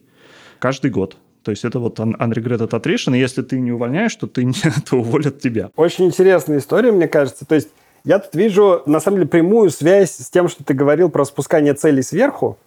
[0.58, 1.16] каждый год.
[1.42, 4.46] То есть это вот unregretted attrition, и если ты не увольняешь, то, ты,
[4.90, 5.70] то уволят тебя.
[5.76, 7.46] Очень интересная история, мне кажется.
[7.46, 7.70] То есть
[8.04, 11.74] я тут вижу, на самом деле, прямую связь с тем, что ты говорил про спускание
[11.74, 12.58] целей сверху,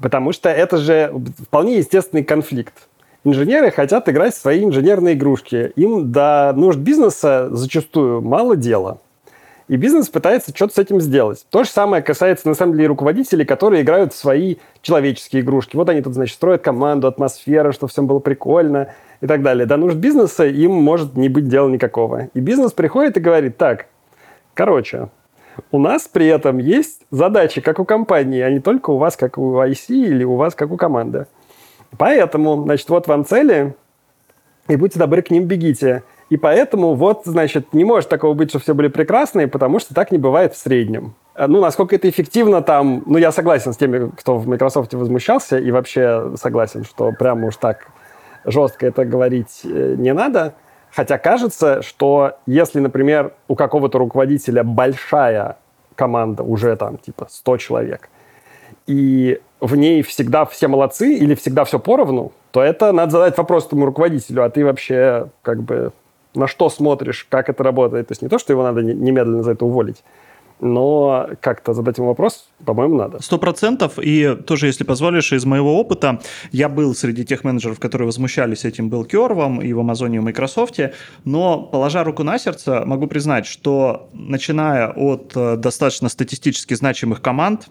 [0.00, 1.12] потому что это же
[1.46, 2.88] вполне естественный конфликт.
[3.24, 5.72] Инженеры хотят играть в свои инженерные игрушки.
[5.76, 8.98] Им до нужд бизнеса зачастую мало дела.
[9.68, 11.46] И бизнес пытается что-то с этим сделать.
[11.48, 15.76] То же самое касается, на самом деле, руководителей, которые играют в свои человеческие игрушки.
[15.76, 19.66] Вот они тут, значит, строят команду, атмосферу, чтобы всем было прикольно и так далее.
[19.66, 22.28] До нужд бизнеса им может не быть дела никакого.
[22.34, 23.86] И бизнес приходит и говорит, так,
[24.52, 25.10] короче,
[25.70, 29.38] у нас при этом есть задачи, как у компании, а не только у вас, как
[29.38, 31.26] у IC или у вас, как у команды.
[31.98, 33.74] Поэтому, значит, вот вам цели,
[34.68, 36.02] и будьте добры, к ним бегите.
[36.30, 40.12] И поэтому вот, значит, не может такого быть, что все были прекрасные, потому что так
[40.12, 41.14] не бывает в среднем.
[41.34, 43.02] Э, ну, насколько это эффективно там...
[43.06, 47.56] Ну, я согласен с теми, кто в Microsoft возмущался, и вообще согласен, что прямо уж
[47.56, 47.88] так
[48.44, 50.54] жестко это говорить э, не надо.
[50.90, 55.56] Хотя кажется, что если, например, у какого-то руководителя большая
[55.94, 58.08] команда, уже там типа 100 человек,
[58.86, 63.66] и в ней всегда все молодцы или всегда все поровну, то это надо задать вопрос
[63.66, 65.92] этому руководителю, а ты вообще как бы
[66.34, 68.08] на что смотришь, как это работает.
[68.08, 70.02] То есть не то, что его надо немедленно за это уволить,
[70.58, 73.22] но как-то задать ему вопрос, по-моему, надо.
[73.22, 74.00] Сто процентов.
[74.00, 76.20] И тоже, если позволишь, из моего опыта,
[76.50, 80.80] я был среди тех менеджеров, которые возмущались этим Белкервом и в Амазоне, и в Microsoft,
[81.24, 87.68] но, положа руку на сердце, могу признать, что начиная от э, достаточно статистически значимых команд,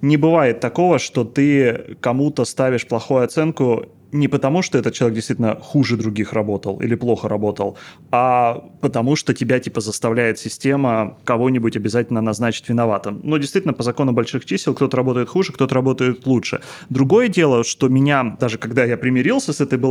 [0.00, 5.56] не бывает такого, что ты кому-то ставишь плохую оценку не потому, что этот человек действительно
[5.60, 7.76] хуже других работал или плохо работал,
[8.10, 13.20] а потому что тебя типа заставляет система кого-нибудь обязательно назначить виноватым.
[13.22, 16.60] Но действительно, по закону больших чисел, кто-то работает хуже, кто-то работает лучше.
[16.88, 19.88] Другое дело, что меня, даже когда я примирился с этой bell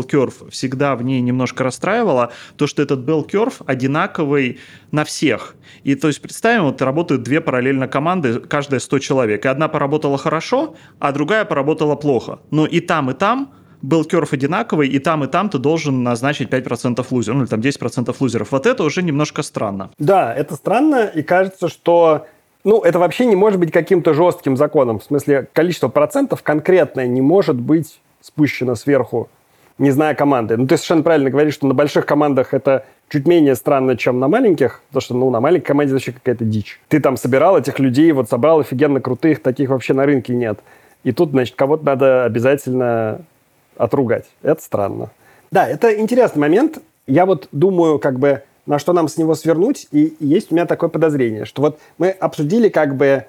[0.49, 3.27] всегда в ней немножко расстраивало, то, что этот bell
[3.65, 4.59] одинаковый
[4.91, 5.55] на всех.
[5.83, 10.17] И то есть представим, вот работают две параллельно команды, каждая 100 человек, и одна поработала
[10.17, 12.39] хорошо, а другая поработала плохо.
[12.51, 16.49] Но и там, и там был керф одинаковый, и там, и там ты должен назначить
[16.49, 18.51] 5% лузеров, ну или там 10% лузеров.
[18.51, 19.89] Вот это уже немножко странно.
[19.97, 22.25] Да, это странно, и кажется, что
[22.63, 24.99] ну, это вообще не может быть каким-то жестким законом.
[24.99, 29.29] В смысле, количество процентов конкретное не может быть спущено сверху,
[29.77, 30.57] не зная команды.
[30.57, 34.27] Ну, ты совершенно правильно говоришь, что на больших командах это чуть менее странно, чем на
[34.27, 36.79] маленьких, потому что, ну, на маленькой команде вообще какая-то дичь.
[36.89, 40.59] Ты там собирал этих людей, вот собрал офигенно крутых, таких вообще на рынке нет.
[41.03, 43.21] И тут, значит, кого-то надо обязательно
[43.77, 44.25] отругать.
[44.41, 45.09] Это странно.
[45.51, 46.79] Да, это интересный момент.
[47.05, 50.65] Я вот думаю, как бы, на что нам с него свернуть, и есть у меня
[50.65, 53.25] такое подозрение, что вот мы обсудили как бы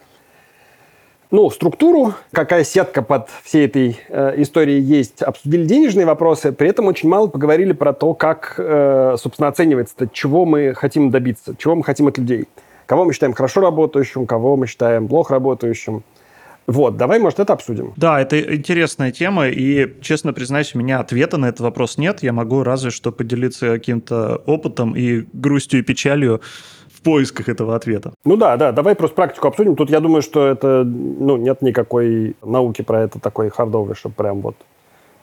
[1.30, 6.86] ну, структуру, какая сетка под всей этой э, историей есть, обсудили денежные вопросы, при этом
[6.86, 11.84] очень мало поговорили про то, как, э, собственно, оценивается, чего мы хотим добиться, чего мы
[11.84, 12.46] хотим от людей.
[12.86, 16.02] Кого мы считаем хорошо работающим, кого мы считаем плохо работающим.
[16.68, 17.94] Вот, давай, может, это обсудим.
[17.96, 22.22] Да, это интересная тема, и, честно признаюсь, у меня ответа на этот вопрос нет.
[22.22, 26.42] Я могу разве что поделиться каким-то опытом и грустью и печалью
[26.92, 28.12] в поисках этого ответа.
[28.26, 29.76] Ну да, да, давай просто практику обсудим.
[29.76, 34.42] Тут я думаю, что это, ну, нет никакой науки про это такой хардовой, чтобы прям
[34.42, 34.56] вот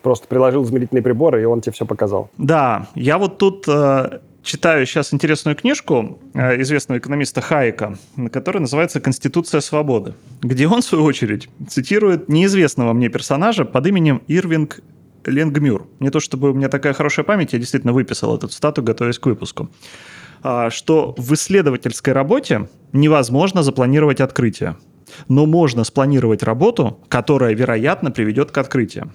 [0.02, 2.30] просто приложил измерительные приборы, и он тебе все показал.
[2.40, 7.98] Да, я вот тут э, читаю сейчас интересную книжку э, известного экономиста Хайека,
[8.32, 14.22] которая называется «Конституция свободы», где он, в свою очередь, цитирует неизвестного мне персонажа под именем
[14.28, 14.80] Ирвинг
[15.26, 15.88] Ленгмюр.
[16.00, 19.26] Не то чтобы у меня такая хорошая память, я действительно выписал эту цитату, готовясь к
[19.26, 19.70] выпуску.
[20.44, 24.78] А, что в исследовательской работе невозможно запланировать открытие
[25.28, 29.12] но можно спланировать работу, которая, вероятно, приведет к открытию.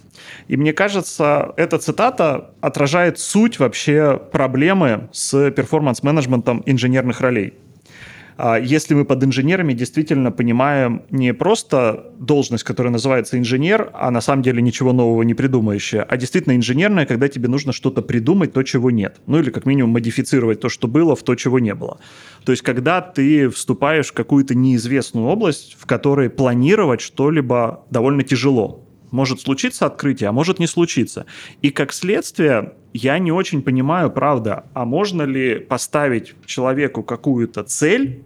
[0.48, 7.54] И мне кажется, эта цитата отражает суть вообще проблемы с перформанс-менеджментом инженерных ролей.
[8.42, 14.22] А если мы под инженерами действительно понимаем не просто должность, которая называется инженер, а на
[14.22, 18.62] самом деле ничего нового не придумающая, а действительно инженерная, когда тебе нужно что-то придумать, то,
[18.62, 19.20] чего нет.
[19.26, 22.00] Ну или как минимум модифицировать то, что было, в то, чего не было.
[22.46, 28.86] То есть когда ты вступаешь в какую-то неизвестную область, в которой планировать что-либо довольно тяжело.
[29.10, 31.26] Может случиться открытие, а может не случиться.
[31.60, 38.22] И как следствие, я не очень понимаю, правда, а можно ли поставить человеку какую-то цель,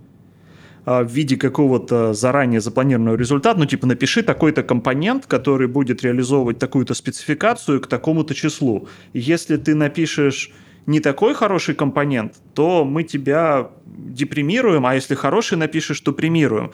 [0.86, 6.94] в виде какого-то заранее запланированного результата, ну типа напиши такой-то компонент, который будет реализовывать такую-то
[6.94, 8.88] спецификацию к такому-то числу.
[9.12, 10.50] Если ты напишешь
[10.86, 16.72] не такой хороший компонент, то мы тебя депримируем, а если хороший напишешь, то премируем.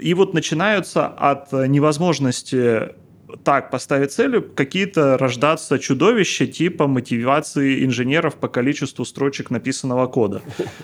[0.00, 2.94] И вот начинаются от невозможности
[3.42, 10.42] так поставить целью, какие-то рождаться чудовища типа мотивации инженеров по количеству строчек написанного кода.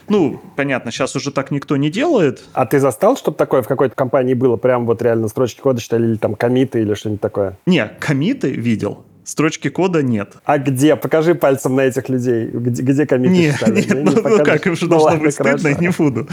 [0.08, 2.42] Ну, понятно, сейчас уже так никто не делает.
[2.52, 4.56] А ты застал, чтобы такое в какой-то компании было?
[4.56, 7.58] Прям вот реально строчки кода читали или там комиты или что-нибудь такое?
[7.66, 9.04] Не, комиты видел.
[9.31, 10.38] Строчки кода нет.
[10.45, 10.97] А где?
[10.97, 12.49] Покажи пальцем на этих людей.
[12.49, 15.35] Где, где комиты не, Нет, не ну, ну как, им же ну, должно ладно, быть
[15.35, 15.81] стыдно, хорошо.
[15.81, 16.29] не буду.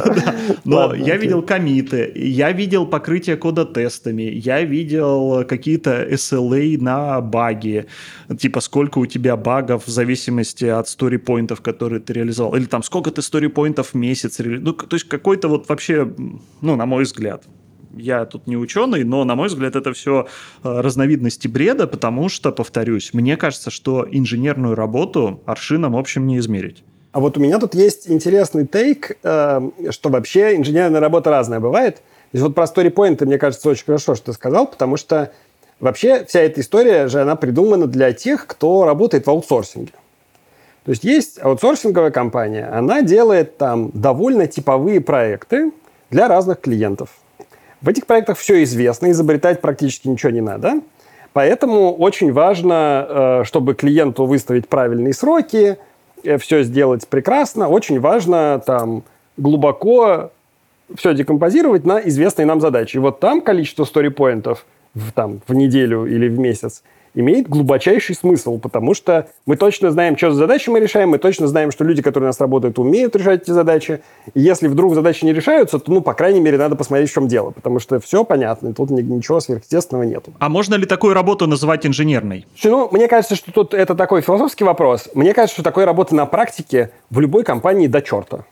[0.64, 7.84] Но я видел комиты, я видел покрытие кода тестами, я видел какие-то SLA на баги,
[8.38, 13.10] типа сколько у тебя багов в зависимости от сторипоинтов, которые ты реализовал, или там сколько
[13.10, 16.10] ты сторипоинтов в месяц, ну, то есть какой-то вот вообще,
[16.62, 17.44] ну, на мой взгляд,
[17.96, 20.26] я тут не ученый, но, на мой взгляд, это все
[20.62, 26.38] э, разновидности бреда, потому что, повторюсь, мне кажется, что инженерную работу аршином, в общем, не
[26.38, 26.82] измерить.
[27.12, 32.02] А вот у меня тут есть интересный тейк, э, что вообще инженерная работа разная бывает.
[32.32, 35.32] И вот про story мне кажется, очень хорошо, что ты сказал, потому что
[35.80, 39.92] вообще вся эта история же, она придумана для тех, кто работает в аутсорсинге.
[40.84, 45.72] То есть есть аутсорсинговая компания, она делает там довольно типовые проекты
[46.10, 47.10] для разных клиентов.
[47.82, 50.80] В этих проектах все известно, изобретать практически ничего не надо.
[51.32, 55.78] Поэтому очень важно, э, чтобы клиенту выставить правильные сроки,
[56.24, 57.68] э, все сделать прекрасно.
[57.68, 59.04] Очень важно там
[59.36, 60.32] глубоко
[60.96, 62.96] все декомпозировать на известные нам задачи.
[62.96, 66.82] И вот там количество сторипоинтов в, там, в неделю или в месяц–
[67.14, 71.46] имеет глубочайший смысл, потому что мы точно знаем, что за задачи мы решаем, мы точно
[71.46, 74.00] знаем, что люди, которые у нас работают, умеют решать эти задачи.
[74.34, 77.28] И если вдруг задачи не решаются, то, ну, по крайней мере, надо посмотреть, в чем
[77.28, 80.24] дело, потому что все понятно, тут ничего сверхъестественного нет.
[80.38, 82.46] А можно ли такую работу называть инженерной?
[82.64, 85.08] Ну, мне кажется, что тут это такой философский вопрос.
[85.14, 88.44] Мне кажется, что такой работы на практике в любой компании до черта.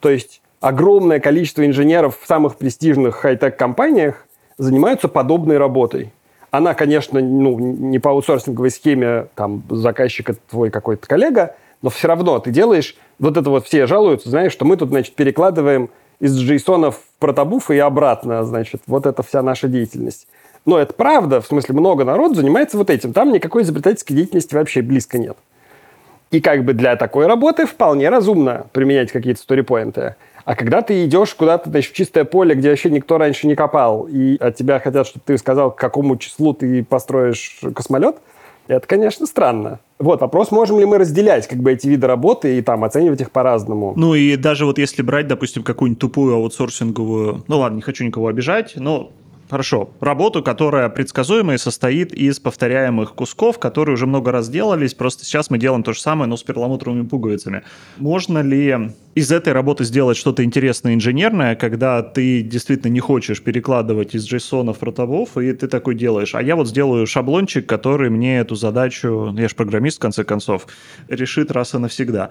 [0.00, 4.26] То есть огромное количество инженеров в самых престижных хай-тек компаниях
[4.58, 6.12] занимаются подобной работой.
[6.54, 12.38] Она, конечно, ну, не по аутсорсинговой схеме, там, заказчик твой какой-то коллега, но все равно
[12.38, 15.90] ты делаешь, вот это вот все жалуются, знаешь, что мы тут, значит, перекладываем
[16.20, 20.28] из JSON в протобуф и обратно, значит, вот это вся наша деятельность.
[20.64, 23.12] Но это правда, в смысле, много народ занимается вот этим.
[23.12, 25.36] Там никакой изобретательской деятельности вообще близко нет.
[26.30, 30.14] И как бы для такой работы вполне разумно применять какие-то сторипоинты.
[30.44, 34.06] А когда ты идешь куда-то, значит, в чистое поле, где вообще никто раньше не копал,
[34.10, 38.16] и от тебя хотят, чтобы ты сказал, к какому числу ты построишь космолет,
[38.66, 39.78] это, конечно, странно.
[39.98, 43.30] Вот, вопрос, можем ли мы разделять как бы эти виды работы и там оценивать их
[43.30, 43.92] по-разному.
[43.96, 48.28] Ну и даже вот если брать, допустим, какую-нибудь тупую аутсорсинговую, ну ладно, не хочу никого
[48.28, 49.10] обижать, но
[49.54, 49.90] Хорошо.
[50.00, 55.58] Работу, которая предсказуемая состоит из повторяемых кусков, которые уже много раз делались, просто сейчас мы
[55.58, 57.62] делаем то же самое, но с перламутровыми пуговицами.
[57.98, 64.14] Можно ли из этой работы сделать что-то интересное инженерное, когда ты действительно не хочешь перекладывать
[64.14, 68.40] из JSON в протобуф, и ты такой делаешь, а я вот сделаю шаблончик, который мне
[68.40, 70.66] эту задачу, я же программист в конце концов,
[71.08, 72.30] решит раз и навсегда.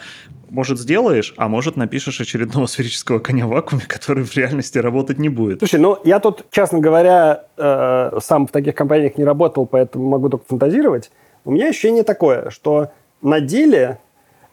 [0.49, 5.29] Может сделаешь, а может напишешь очередного сферического коня в вакууме, который в реальности работать не
[5.29, 5.59] будет.
[5.59, 7.12] Слушай, ну я тут, честно говоря,
[7.57, 11.11] э, сам в таких компаниях не работал, поэтому могу только фантазировать.
[11.45, 12.89] У меня ощущение такое, что
[13.21, 13.99] на деле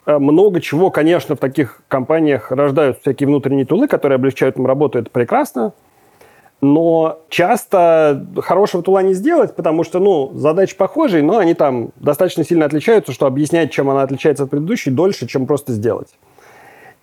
[0.06, 4.98] Э, много чего, конечно, в таких компаниях рождаются всякие внутренние тулы, которые облегчают им работу,
[4.98, 5.72] это прекрасно.
[6.62, 12.44] Но часто хорошего тула не сделать, потому что, ну, задачи похожие, но они там достаточно
[12.44, 16.08] сильно отличаются, что объяснять, чем она отличается от предыдущей, дольше, чем просто сделать.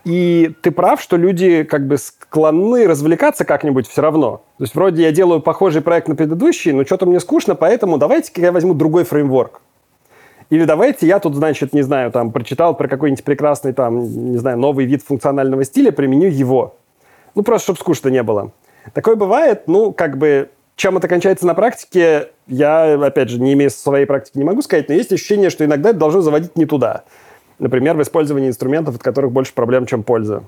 [0.08, 4.38] И ты прав, что люди как бы склонны развлекаться как-нибудь все равно.
[4.58, 8.40] То есть вроде я делаю похожий проект на предыдущий, но что-то мне скучно, поэтому давайте-ка
[8.40, 9.60] я возьму другой фреймворк.
[10.50, 14.58] Или давайте я тут, значит, не знаю, там, прочитал про какой-нибудь прекрасный, там, не знаю,
[14.58, 16.78] новый вид функционального стиля, применю его.
[17.36, 18.54] Ну, просто, чтобы скучно не было.
[18.94, 23.68] Такое бывает, ну, как бы, чем это кончается на практике, я, опять же, не имея
[23.68, 27.04] своей практики, не могу сказать, но есть ощущение, что иногда это должно заводить не туда.
[27.60, 30.44] Например, в использовании инструментов, от которых больше проблем, чем польза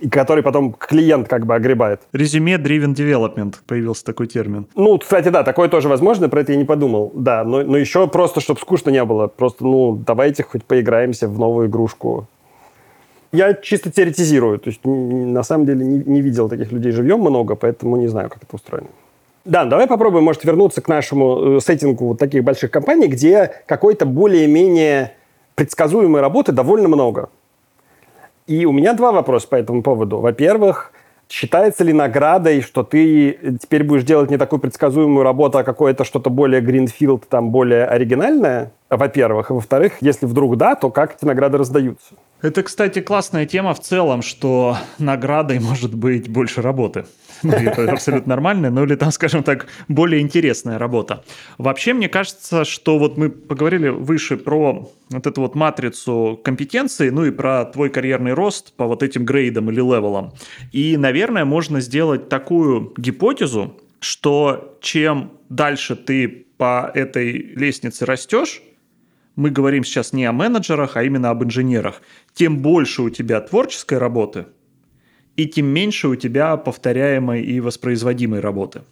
[0.00, 2.00] и который потом клиент как бы огребает.
[2.12, 4.66] Резюме driven development появился такой термин.
[4.74, 7.12] Ну, кстати, да, такое тоже возможно, про это я не подумал.
[7.14, 9.28] Да, но, но еще просто, чтобы скучно не было.
[9.28, 12.26] Просто, ну, давайте хоть поиграемся в новую игрушку.
[13.32, 14.58] Я чисто теоретизирую.
[14.58, 18.28] То есть, на самом деле, не, не видел таких людей живьем много, поэтому не знаю,
[18.28, 18.88] как это устроено.
[19.44, 24.04] Да, давай попробуем, может, вернуться к нашему э, сеттингу вот таких больших компаний, где какой-то
[24.04, 25.12] более-менее
[25.60, 27.28] предсказуемой работы довольно много.
[28.46, 30.18] И у меня два вопроса по этому поводу.
[30.18, 30.90] Во-первых,
[31.28, 36.30] считается ли наградой, что ты теперь будешь делать не такую предсказуемую работу, а какое-то что-то
[36.30, 39.50] более гринфилд, там более оригинальное, во-первых.
[39.50, 42.14] И во-вторых, если вдруг да, то как эти награды раздаются?
[42.40, 47.04] Это, кстати, классная тема в целом, что наградой может быть больше работы.
[47.50, 51.24] Ну, это абсолютно нормально, ну или там, скажем так, более интересная работа.
[51.58, 57.24] Вообще, мне кажется, что вот мы поговорили выше про вот эту вот матрицу компетенций, ну
[57.24, 60.32] и про твой карьерный рост по вот этим грейдам или левелам.
[60.72, 68.62] И, наверное, можно сделать такую гипотезу, что чем дальше ты по этой лестнице растешь,
[69.36, 72.02] мы говорим сейчас не о менеджерах, а именно об инженерах,
[72.34, 74.46] тем больше у тебя творческой работы,
[75.42, 78.82] и тем меньше у тебя повторяемой и воспроизводимой работы.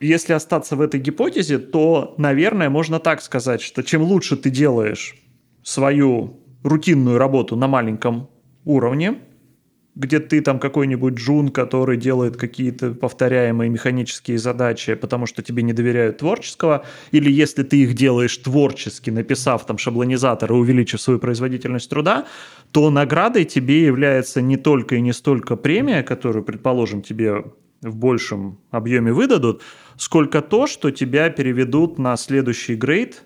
[0.00, 5.14] Если остаться в этой гипотезе, то, наверное, можно так сказать, что чем лучше ты делаешь
[5.62, 8.28] свою рутинную работу на маленьком
[8.64, 9.18] уровне,
[9.94, 15.72] где ты там какой-нибудь джун, который делает какие-то повторяемые механические задачи, потому что тебе не
[15.72, 21.90] доверяют творческого, или если ты их делаешь творчески, написав там шаблонизатор и увеличив свою производительность
[21.90, 22.26] труда,
[22.70, 27.44] то наградой тебе является не только и не столько премия, которую, предположим, тебе
[27.82, 29.62] в большем объеме выдадут,
[29.96, 33.22] сколько то, что тебя переведут на следующий грейд,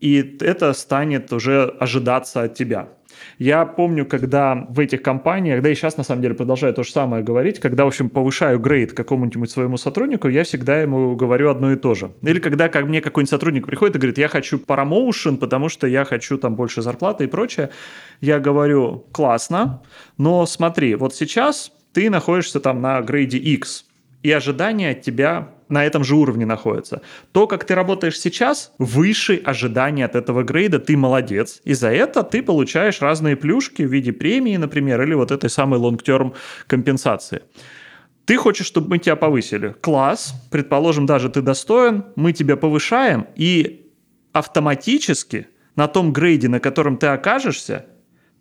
[0.00, 2.90] и это станет уже ожидаться от тебя.
[3.38, 6.90] Я помню, когда в этих компаниях, да и сейчас на самом деле продолжаю то же
[6.90, 11.72] самое говорить, когда, в общем, повышаю грейд какому-нибудь своему сотруднику, я всегда ему говорю одно
[11.72, 12.12] и то же.
[12.22, 16.04] Или когда ко мне какой-нибудь сотрудник приходит и говорит, я хочу промоушен, потому что я
[16.04, 17.70] хочу там больше зарплаты и прочее,
[18.20, 19.82] я говорю, классно,
[20.18, 23.86] но смотри, вот сейчас ты находишься там на грейде X,
[24.26, 27.00] и ожидания от тебя на этом же уровне находятся.
[27.30, 31.60] То, как ты работаешь сейчас, выше ожидания от этого грейда, ты молодец.
[31.62, 35.78] И за это ты получаешь разные плюшки в виде премии, например, или вот этой самой
[35.78, 36.34] long-term
[36.66, 37.42] компенсации.
[38.24, 39.76] Ты хочешь, чтобы мы тебя повысили.
[39.80, 40.34] Класс.
[40.50, 42.06] Предположим, даже ты достоин.
[42.16, 43.28] Мы тебя повышаем.
[43.36, 43.92] И
[44.32, 45.46] автоматически
[45.76, 47.86] на том грейде, на котором ты окажешься,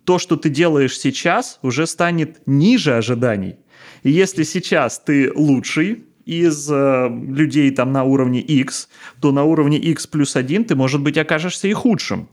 [0.04, 3.58] то, что ты делаешь сейчас, уже станет ниже ожиданий.
[4.06, 8.88] И если сейчас ты лучший, из э, людей там на уровне X,
[9.20, 12.28] то на уровне X плюс 1 ты, может быть, окажешься и худшим.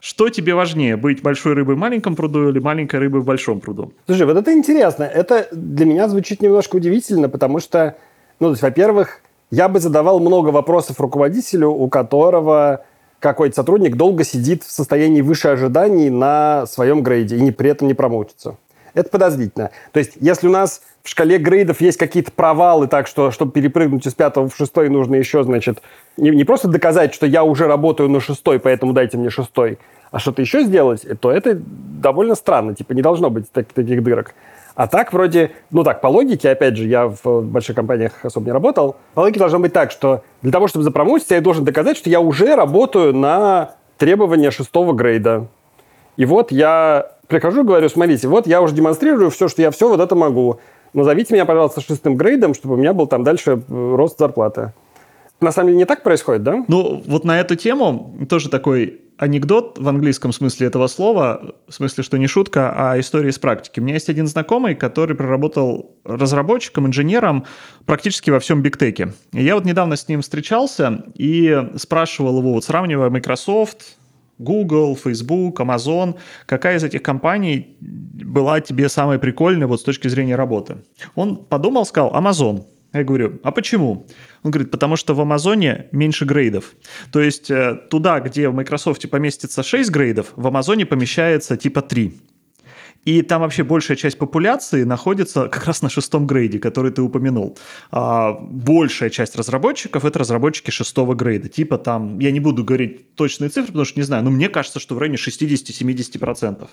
[0.00, 3.92] Что тебе важнее, быть большой рыбой в маленьком пруду или маленькой рыбой в большом пруду?
[4.06, 5.02] Слушай, вот это интересно.
[5.02, 7.96] Это для меня звучит немножко удивительно, потому что,
[8.38, 12.84] ну, то есть, во-первых, я бы задавал много вопросов руководителю, у которого
[13.18, 17.88] какой-то сотрудник долго сидит в состоянии выше ожиданий на своем грейде и не, при этом
[17.88, 18.56] не промоутится.
[18.96, 19.70] Это подозрительно.
[19.92, 24.06] То есть, если у нас в шкале грейдов есть какие-то провалы, так что, чтобы перепрыгнуть
[24.06, 25.82] из пятого в шестой, нужно еще, значит,
[26.16, 29.78] не, не просто доказать, что я уже работаю на шестой, поэтому дайте мне шестой,
[30.10, 32.74] а что-то еще сделать, то это довольно странно.
[32.74, 34.34] Типа, не должно быть так, таких дырок.
[34.74, 38.52] А так вроде, ну так, по логике, опять же, я в больших компаниях особо не
[38.52, 42.08] работал, по логике должно быть так, что для того, чтобы запромоутиться, я должен доказать, что
[42.08, 45.48] я уже работаю на требования шестого грейда.
[46.16, 50.00] И вот я прихожу говорю, смотрите, вот я уже демонстрирую все, что я все вот
[50.00, 50.60] это могу.
[50.92, 54.72] Назовите меня, пожалуйста, шестым грейдом, чтобы у меня был там дальше э, рост зарплаты.
[55.40, 56.64] На самом деле не так происходит, да?
[56.68, 62.02] Ну, вот на эту тему тоже такой анекдот в английском смысле этого слова, в смысле,
[62.02, 63.80] что не шутка, а история из практики.
[63.80, 67.44] У меня есть один знакомый, который проработал разработчиком, инженером
[67.86, 69.12] практически во всем бигтеке.
[69.32, 73.96] И я вот недавно с ним встречался и спрашивал его, вот сравнивая Microsoft,
[74.38, 76.16] Google, Facebook, Amazon.
[76.46, 80.78] Какая из этих компаний была тебе самой прикольной вот с точки зрения работы?
[81.14, 82.64] Он подумал, сказал, Amazon.
[82.92, 84.06] Я говорю, а почему?
[84.42, 86.74] Он говорит, потому что в Амазоне меньше грейдов.
[87.12, 92.14] То есть э, туда, где в Microsoft поместится 6 грейдов, в Амазоне помещается типа 3.
[93.06, 97.56] И там вообще большая часть популяции находится как раз на шестом грейде, который ты упомянул.
[97.92, 101.48] А большая часть разработчиков— это разработчики шестого грейда.
[101.48, 104.80] Типа там, я не буду говорить точные цифры, потому что не знаю, но мне кажется,
[104.80, 106.68] что в районе 60-70%.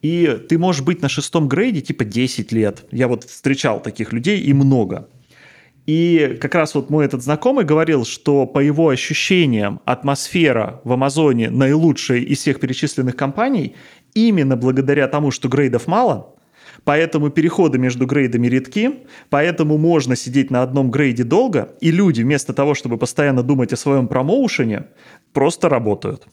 [0.00, 2.84] И ты можешь быть на шестом грейде типа 10 лет.
[2.90, 5.08] Я вот встречал таких людей и много.
[5.86, 11.48] И как раз вот мой этот знакомый говорил, что по его ощущениям атмосфера в Амазоне
[11.48, 13.76] наилучшая из всех перечисленных компаний,
[14.16, 16.36] именно благодаря тому, что грейдов мало,
[16.84, 22.52] Поэтому переходы между грейдами редки, поэтому можно сидеть на одном грейде долго, и люди вместо
[22.52, 24.86] того, чтобы постоянно думать о своем промоушене,
[25.32, 26.28] просто работают.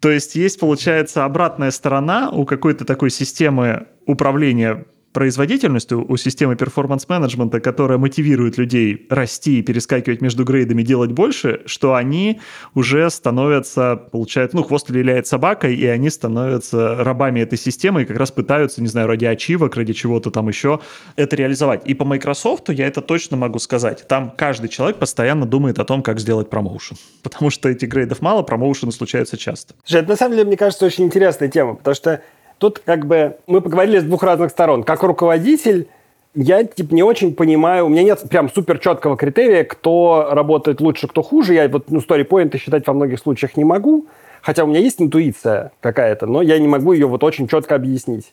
[0.00, 7.60] То есть есть, получается, обратная сторона у какой-то такой системы управления производительность у, системы перформанс-менеджмента,
[7.60, 12.40] которая мотивирует людей расти, перескакивать между грейдами, делать больше, что они
[12.74, 18.18] уже становятся, получается, ну, хвост виляет собакой, и они становятся рабами этой системы и как
[18.18, 20.80] раз пытаются, не знаю, ради ачивок, ради чего-то там еще
[21.16, 21.82] это реализовать.
[21.86, 24.06] И по Microsoft я это точно могу сказать.
[24.06, 26.96] Там каждый человек постоянно думает о том, как сделать промоушен.
[27.22, 29.74] Потому что этих грейдов мало, промоушены случаются часто.
[29.88, 32.22] Это на самом деле, мне кажется, очень интересная тема, потому что
[32.60, 34.84] тут как бы мы поговорили с двух разных сторон.
[34.84, 35.88] Как руководитель
[36.34, 41.08] я типа не очень понимаю, у меня нет прям супер четкого критерия, кто работает лучше,
[41.08, 41.54] кто хуже.
[41.54, 44.06] Я вот ну, story считать во многих случаях не могу,
[44.42, 48.32] хотя у меня есть интуиция какая-то, но я не могу ее вот очень четко объяснить.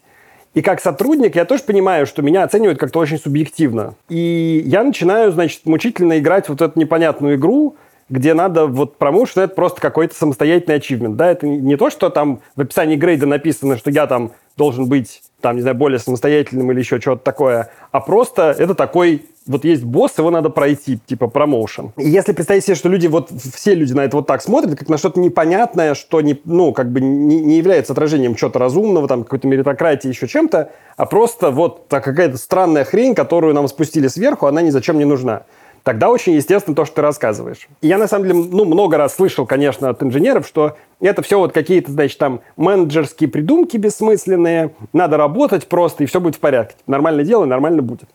[0.54, 3.96] И как сотрудник я тоже понимаю, что меня оценивают как-то очень субъективно.
[4.10, 7.76] И я начинаю, значит, мучительно играть вот эту непонятную игру,
[8.10, 11.16] где надо вот промоушен, это просто какой-то самостоятельный ачивмент.
[11.16, 15.22] Да, это не то, что там в описании грейда написано, что я там должен быть,
[15.42, 19.84] там, не знаю, более самостоятельным или еще что-то такое, а просто это такой вот есть
[19.84, 21.94] босс, его надо пройти, типа промоушен.
[21.98, 24.90] И если представить себе, что люди, вот все люди на это вот так смотрят, как
[24.90, 29.24] на что-то непонятное, что не, ну, как бы не, не является отражением чего-то разумного, там,
[29.24, 34.62] какой-то меритократии, еще чем-то, а просто вот какая-то странная хрень, которую нам спустили сверху, она
[34.62, 35.44] ни зачем не нужна
[35.88, 37.70] тогда очень естественно то, что ты рассказываешь.
[37.80, 41.40] И я, на самом деле, ну, много раз слышал, конечно, от инженеров, что это все
[41.40, 46.76] вот какие-то, значит, там менеджерские придумки бессмысленные, надо работать просто, и все будет в порядке.
[46.88, 48.10] Нормально делай, нормально будет.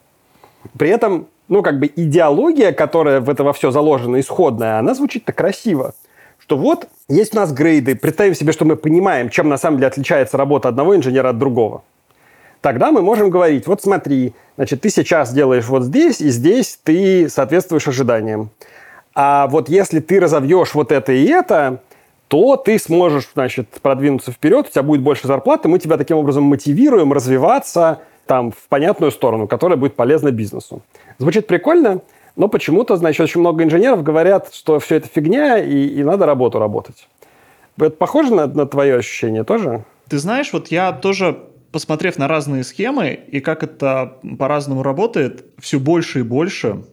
[0.79, 5.33] При этом, ну, как бы идеология, которая в это во все заложена, исходная, она звучит-то
[5.33, 5.95] красиво.
[6.39, 9.87] Что вот есть у нас грейды, представим себе, что мы понимаем, чем на самом деле
[9.87, 11.85] отличается работа одного инженера от другого
[12.62, 17.28] тогда мы можем говорить, вот смотри, значит, ты сейчас делаешь вот здесь, и здесь ты
[17.28, 18.50] соответствуешь ожиданиям.
[19.14, 21.82] А вот если ты разовьешь вот это и это,
[22.28, 26.44] то ты сможешь, значит, продвинуться вперед, у тебя будет больше зарплаты, мы тебя таким образом
[26.44, 30.80] мотивируем развиваться там в понятную сторону, которая будет полезна бизнесу.
[31.18, 32.00] Звучит прикольно,
[32.36, 36.58] но почему-то, значит, очень много инженеров говорят, что все это фигня, и, и надо работу
[36.58, 37.06] работать.
[37.76, 39.84] Это похоже на, на твое ощущение тоже?
[40.08, 41.38] Ты знаешь, вот я тоже
[41.73, 46.85] посмотрев на разные схемы и как это по-разному работает, все больше и больше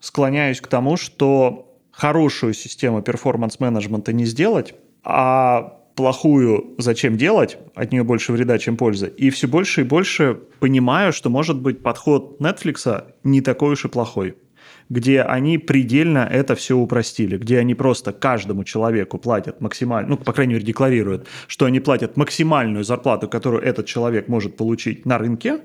[0.00, 4.74] склоняюсь к тому, что хорошую систему перформанс-менеджмента не сделать,
[5.04, 9.12] а плохую зачем делать, от нее больше вреда, чем пользы.
[9.16, 13.88] И все больше и больше понимаю, что, может быть, подход Netflix не такой уж и
[13.88, 14.36] плохой
[14.92, 20.34] где они предельно это все упростили, где они просто каждому человеку платят максимально, ну, по
[20.34, 25.60] крайней мере, декларируют, что они платят максимальную зарплату, которую этот человек может получить на рынке,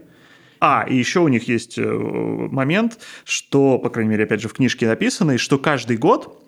[0.61, 4.53] а, и еще у них есть э, момент, что, по крайней мере, опять же, в
[4.53, 6.41] книжке написано, что каждый год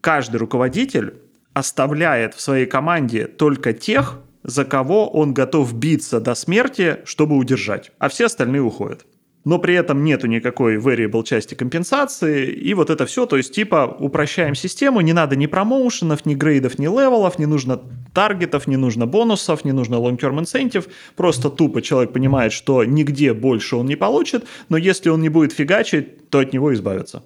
[0.00, 1.14] каждый руководитель
[1.54, 7.92] оставляет в своей команде только тех, за кого он готов биться до смерти, чтобы удержать,
[7.98, 9.06] а все остальные уходят
[9.46, 13.96] но при этом нету никакой variable части компенсации, и вот это все, то есть типа
[14.00, 17.80] упрощаем систему, не надо ни промоушенов, ни грейдов, ни левелов, не нужно
[18.12, 23.76] таргетов, не нужно бонусов, не нужно long-term incentive, просто тупо человек понимает, что нигде больше
[23.76, 27.22] он не получит, но если он не будет фигачить, то от него избавятся.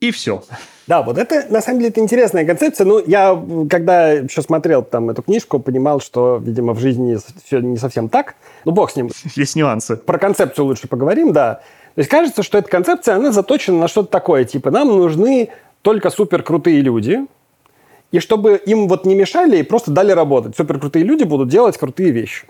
[0.00, 0.42] И все.
[0.86, 2.84] Да, вот это, на самом деле, это интересная концепция.
[2.84, 3.36] Ну, я,
[3.68, 8.36] когда еще смотрел там эту книжку, понимал, что, видимо, в жизни все не совсем так.
[8.64, 9.10] Ну, бог с ним.
[9.34, 9.96] Есть нюансы.
[9.96, 11.60] Про концепцию лучше поговорим, да.
[11.94, 15.48] То есть кажется, что эта концепция, она заточена на что-то такое, типа, нам нужны
[15.80, 17.26] только супер крутые люди,
[18.12, 20.56] и чтобы им вот не мешали и просто дали работать.
[20.56, 22.46] Супер крутые люди будут делать крутые вещи.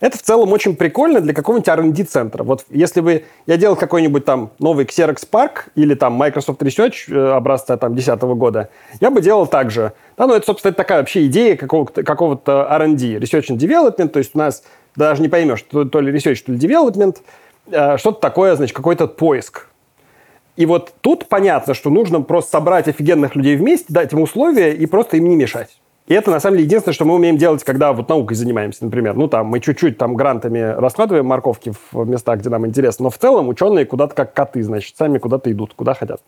[0.00, 2.42] Это в целом очень прикольно для какого-нибудь R&D-центра.
[2.42, 7.32] Вот если бы я делал какой-нибудь там новый Xerox Park или там Microsoft Research э,
[7.32, 8.70] образца там 2010 года,
[9.00, 9.92] я бы делал так же.
[10.16, 14.18] Да, ну это, собственно, это такая вообще идея какого-то, какого-то R&D, Research and Development, то
[14.18, 14.62] есть у нас
[14.96, 17.16] даже не поймешь, то, то ли Research, то ли Development,
[17.70, 19.68] э, что-то такое, значит, какой-то поиск.
[20.56, 24.86] И вот тут понятно, что нужно просто собрать офигенных людей вместе, дать им условия и
[24.86, 25.78] просто им не мешать.
[26.06, 29.14] И это, на самом деле, единственное, что мы умеем делать, когда вот наукой занимаемся, например.
[29.14, 33.16] Ну, там, мы чуть-чуть там грантами раскладываем морковки в местах, где нам интересно, но в
[33.16, 36.20] целом ученые куда-то как коты, значит, сами куда-то идут, куда хотят.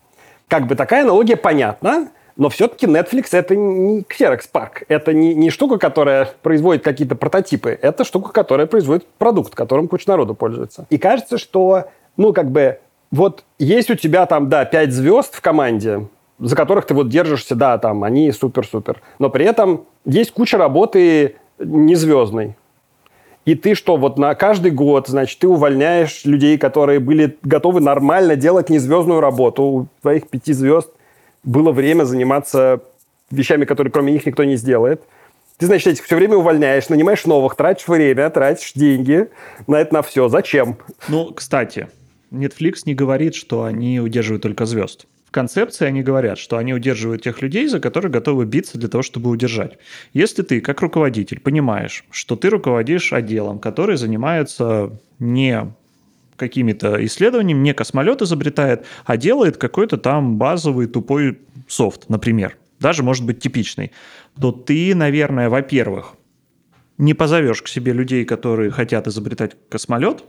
[0.47, 4.85] Как бы такая аналогия понятна, но все-таки Netflix это не Xerox Park.
[4.87, 7.77] Это не, не штука, которая производит какие-то прототипы.
[7.81, 10.87] Это штука, которая производит продукт, которым куча народу пользуется.
[10.89, 12.79] И кажется, что, ну, как бы,
[13.11, 16.07] вот есть у тебя там, да, пять звезд в команде,
[16.39, 19.01] за которых ты вот держишься, да, там, они супер-супер.
[19.19, 22.55] Но при этом есть куча работы незвездной.
[23.45, 28.35] И ты что, вот на каждый год, значит, ты увольняешь людей, которые были готовы нормально
[28.35, 29.63] делать незвездную работу.
[29.63, 30.89] У твоих пяти звезд
[31.43, 32.81] было время заниматься
[33.31, 35.01] вещами, которые кроме них никто не сделает.
[35.57, 39.29] Ты, значит, этих все время увольняешь, нанимаешь новых, тратишь время, тратишь деньги
[39.65, 40.27] на это на все.
[40.27, 40.77] Зачем?
[41.07, 41.87] Ну, кстати,
[42.31, 45.07] Netflix не говорит, что они удерживают только звезд.
[45.27, 49.01] В концепции они говорят, что они удерживают тех людей, за которых готовы биться для того,
[49.01, 49.77] чтобы удержать.
[50.13, 55.73] Если ты, как руководитель, понимаешь, что ты руководишь отделом, который занимается не
[56.37, 63.25] какими-то исследованиями, не космолет изобретает, а делает какой-то там базовый тупой софт, например, даже может
[63.25, 63.91] быть типичный,
[64.39, 66.13] то ты, наверное, во-первых,
[66.97, 70.23] не позовешь к себе людей, которые хотят изобретать космолет,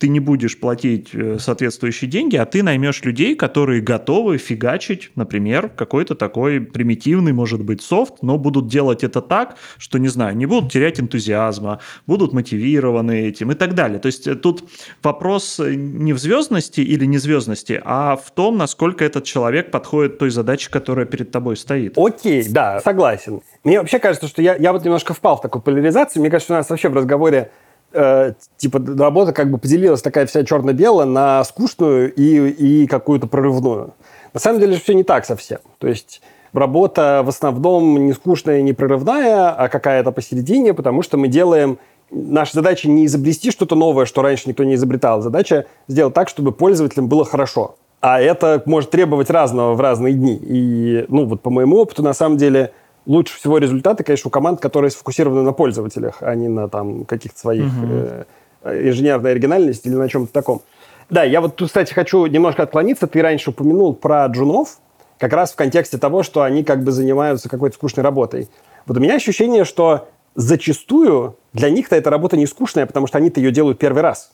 [0.00, 5.68] ты не будешь платить э, соответствующие деньги, а ты наймешь людей, которые готовы фигачить, например,
[5.68, 10.46] какой-то такой примитивный, может быть, софт, но будут делать это так, что, не знаю, не
[10.46, 13.98] будут терять энтузиазма, будут мотивированы этим и так далее.
[13.98, 14.64] То есть э, тут
[15.02, 20.18] вопрос э, не в звездности или не звездности, а в том, насколько этот человек подходит
[20.18, 21.98] той задаче, которая перед тобой стоит.
[21.98, 23.42] Окей, да, согласен.
[23.64, 26.22] Мне вообще кажется, что я, я вот немножко впал в такую поляризацию.
[26.22, 27.50] Мне кажется, у нас вообще в разговоре
[27.92, 33.94] э, типа работа как бы поделилась такая вся черно-белая на скучную и, и какую-то прорывную.
[34.32, 35.58] На самом деле все не так совсем.
[35.78, 36.22] То есть
[36.52, 41.78] работа в основном не скучная, не прорывная, а какая-то посередине, потому что мы делаем...
[42.12, 45.22] Наша задача не изобрести что-то новое, что раньше никто не изобретал.
[45.22, 47.76] Задача сделать так, чтобы пользователям было хорошо.
[48.00, 50.36] А это может требовать разного в разные дни.
[50.42, 52.72] И, ну, вот по моему опыту, на самом деле,
[53.06, 57.38] лучше всего результаты, конечно, у команд, которые сфокусированы на пользователях, а не на там каких-то
[57.38, 58.26] своих uh-huh.
[58.62, 60.62] э, инженерной оригинальности или на чем-то таком.
[61.08, 63.06] Да, я вот тут, кстати, хочу немножко отклониться.
[63.06, 64.78] Ты раньше упомянул про джунов,
[65.18, 68.48] как раз в контексте того, что они как бы занимаются какой-то скучной работой.
[68.86, 73.40] Вот у меня ощущение, что зачастую для них-то эта работа не скучная, потому что они-то
[73.40, 74.30] ее делают первый раз.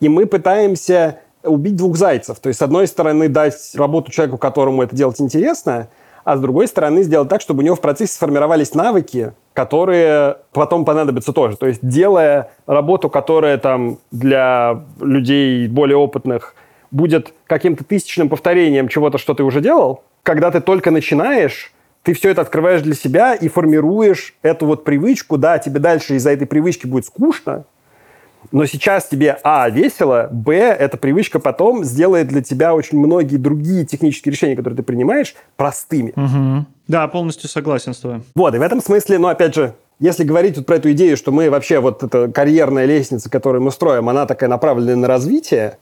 [0.00, 2.40] И мы пытаемся убить двух зайцев.
[2.40, 5.88] То есть, с одной стороны, дать работу человеку, которому это делать интересно–
[6.24, 10.84] а с другой стороны сделать так, чтобы у него в процессе сформировались навыки, которые потом
[10.84, 11.56] понадобятся тоже.
[11.56, 16.54] То есть делая работу, которая там для людей более опытных
[16.90, 22.30] будет каким-то тысячным повторением чего-то, что ты уже делал, когда ты только начинаешь, ты все
[22.30, 26.86] это открываешь для себя и формируешь эту вот привычку, да, тебе дальше из-за этой привычки
[26.86, 27.64] будет скучно,
[28.50, 33.84] но сейчас тебе, а, весело, б, эта привычка потом сделает для тебя очень многие другие
[33.84, 36.12] технические решения, которые ты принимаешь, простыми.
[36.16, 36.66] Угу.
[36.88, 38.22] Да, полностью согласен с тобой.
[38.34, 41.30] Вот, и в этом смысле, ну, опять же, если говорить вот про эту идею, что
[41.30, 45.78] мы вообще, вот эта карьерная лестница, которую мы строим, она такая направленная на развитие,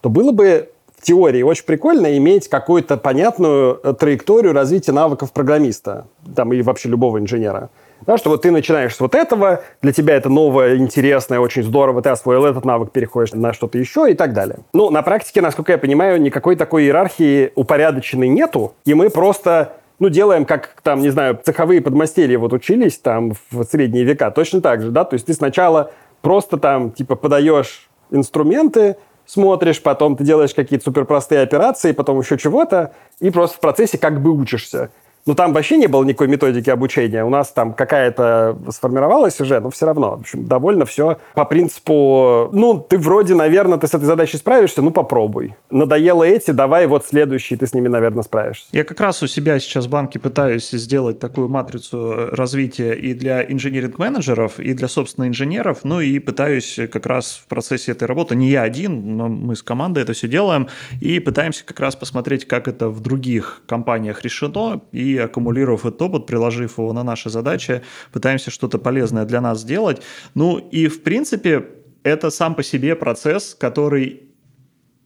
[0.00, 6.06] то было бы в теории очень прикольно иметь какую-то понятную э, траекторию развития навыков программиста,
[6.34, 7.70] там, и вообще любого инженера.
[8.06, 12.02] Да, что вот ты начинаешь с вот этого, для тебя это новое, интересное, очень здорово,
[12.02, 14.58] ты освоил этот навык, переходишь на что-то еще и так далее.
[14.72, 20.08] Ну, на практике, насколько я понимаю, никакой такой иерархии упорядоченной нету, и мы просто ну,
[20.08, 24.82] делаем, как там, не знаю, цеховые подмастерья вот учились там в средние века, точно так
[24.82, 25.92] же, да, то есть ты сначала
[26.22, 28.96] просто там, типа, подаешь инструменты,
[29.26, 34.20] смотришь, потом ты делаешь какие-то суперпростые операции, потом еще чего-то, и просто в процессе как
[34.20, 34.90] бы учишься.
[35.24, 37.24] Ну, там вообще не было никакой методики обучения.
[37.24, 40.16] У нас там какая-то сформировалась уже, но все равно.
[40.16, 44.82] В общем, довольно все по принципу, ну, ты вроде, наверное, ты с этой задачей справишься,
[44.82, 45.54] ну, попробуй.
[45.70, 48.66] Надоело эти, давай вот следующий, ты с ними, наверное, справишься.
[48.72, 53.44] Я как раз у себя сейчас в банке пытаюсь сделать такую матрицу развития и для
[53.44, 58.50] инженеринг-менеджеров, и для, собственно, инженеров, ну, и пытаюсь как раз в процессе этой работы, не
[58.50, 60.68] я один, но мы с командой это все делаем,
[61.00, 66.26] и пытаемся как раз посмотреть, как это в других компаниях решено, и аккумулировав этот опыт,
[66.26, 67.82] приложив его на наши задачи,
[68.12, 70.02] пытаемся что-то полезное для нас сделать.
[70.34, 71.64] Ну и, в принципе,
[72.02, 74.22] это сам по себе процесс, который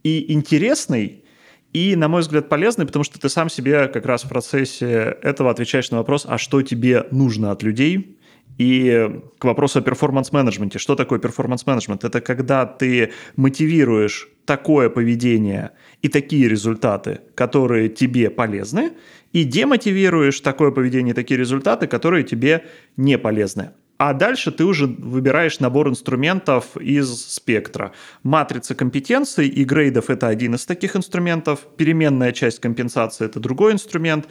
[0.03, 1.25] и интересный,
[1.73, 5.51] и, на мой взгляд, полезный, потому что ты сам себе как раз в процессе этого
[5.51, 8.17] отвечаешь на вопрос, а что тебе нужно от людей,
[8.59, 10.79] и к вопросу о перформанс-менеджменте.
[10.79, 12.05] Что такое перформанс-менеджмент?
[12.05, 18.93] Это когда ты мотивируешь такое поведение и такие результаты, которые тебе полезны,
[19.33, 22.65] и демотивируешь такое поведение, такие результаты, которые тебе
[22.97, 23.71] не полезны.
[23.99, 27.93] А дальше ты уже выбираешь набор инструментов из спектра.
[28.23, 31.61] Матрица компетенций и грейдов– это один из таких инструментов.
[31.77, 34.29] Переменная часть компенсации– это другой инструмент.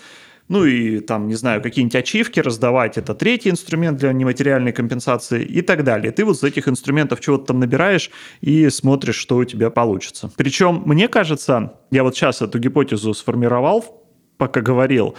[0.48, 5.64] Ну и там, не знаю, какие-нибудь ачивки раздавать– это третий инструмент для нематериальной компенсации и
[5.64, 6.12] так далее.
[6.12, 10.32] Ты вот с этих инструментов чего-то там набираешь и смотришь, что у тебя получится.
[10.38, 14.05] Причем, мне кажется, я вот сейчас эту гипотезу сформировал,
[14.38, 15.16] пока говорил,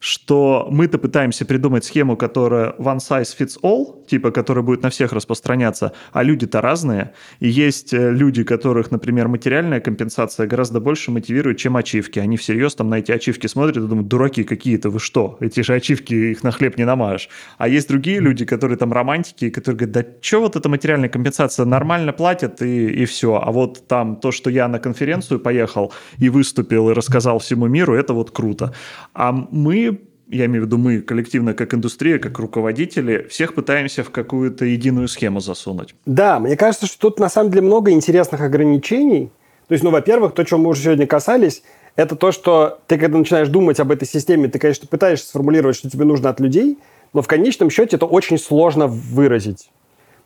[0.00, 5.12] что мы-то пытаемся придумать схему, которая one size fits all, типа, которая будет на всех
[5.12, 7.12] распространяться, а люди-то разные.
[7.40, 12.20] И есть э, люди, которых, например, материальная компенсация гораздо больше мотивирует, чем ачивки.
[12.20, 15.36] Они всерьез там на эти ачивки смотрят и думают, дураки какие-то, вы что?
[15.40, 17.28] Эти же ачивки, их на хлеб не намажешь.
[17.58, 21.66] А есть другие люди, которые там романтики, которые говорят, да что вот эта материальная компенсация,
[21.66, 23.34] нормально платят и, и все.
[23.34, 27.94] А вот там то, что я на конференцию поехал и выступил и рассказал всему миру,
[27.94, 28.72] это вот круто.
[29.14, 29.87] А мы
[30.30, 35.08] я имею в виду мы коллективно, как индустрия, как руководители, всех пытаемся в какую-то единую
[35.08, 35.94] схему засунуть.
[36.06, 39.30] Да, мне кажется, что тут на самом деле много интересных ограничений.
[39.68, 41.62] То есть, ну, во-первых, то, чем мы уже сегодня касались,
[41.96, 45.90] это то, что ты, когда начинаешь думать об этой системе, ты, конечно, пытаешься сформулировать, что
[45.90, 46.78] тебе нужно от людей,
[47.12, 49.70] но в конечном счете это очень сложно выразить.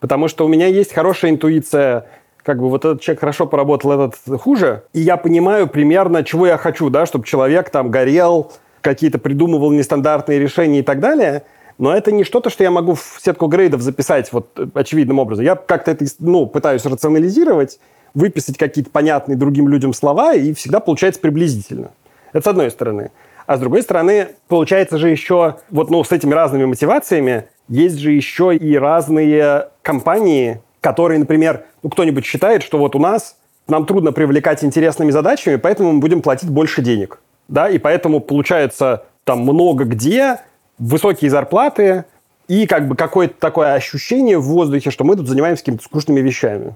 [0.01, 2.07] Потому что у меня есть хорошая интуиция,
[2.43, 6.57] как бы вот этот человек хорошо поработал, этот хуже, и я понимаю примерно, чего я
[6.57, 8.53] хочу, да, чтобы человек там горел,
[8.83, 11.45] какие-то придумывал нестандартные решения и так далее,
[11.79, 15.45] но это не что-то, что я могу в сетку грейдов записать вот э, очевидным образом.
[15.45, 17.81] Я как-то это, ну, пытаюсь рационализировать,
[18.15, 21.93] выписать какие-то понятные другим людям слова, и всегда получается приблизительно.
[22.33, 23.11] Это с одной стороны.
[23.47, 28.13] А с другой стороны, получается же еще, вот ну, с этими разными мотивациями, есть же
[28.13, 34.13] еще и разные компании, которые, например, ну, кто-нибудь считает, что вот у нас нам трудно
[34.13, 37.19] привлекать интересными задачами, поэтому мы будем платить больше денег
[37.49, 40.39] да, и поэтому получается там много где
[40.79, 42.05] высокие зарплаты
[42.49, 46.75] и как бы какое-то такое ощущение в воздухе, что мы тут занимаемся какими-то скучными вещами.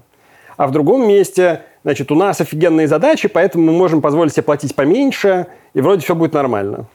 [0.55, 4.75] А в другом месте, значит, у нас офигенные задачи, поэтому мы можем позволить себе платить
[4.75, 6.87] поменьше, и вроде все будет нормально.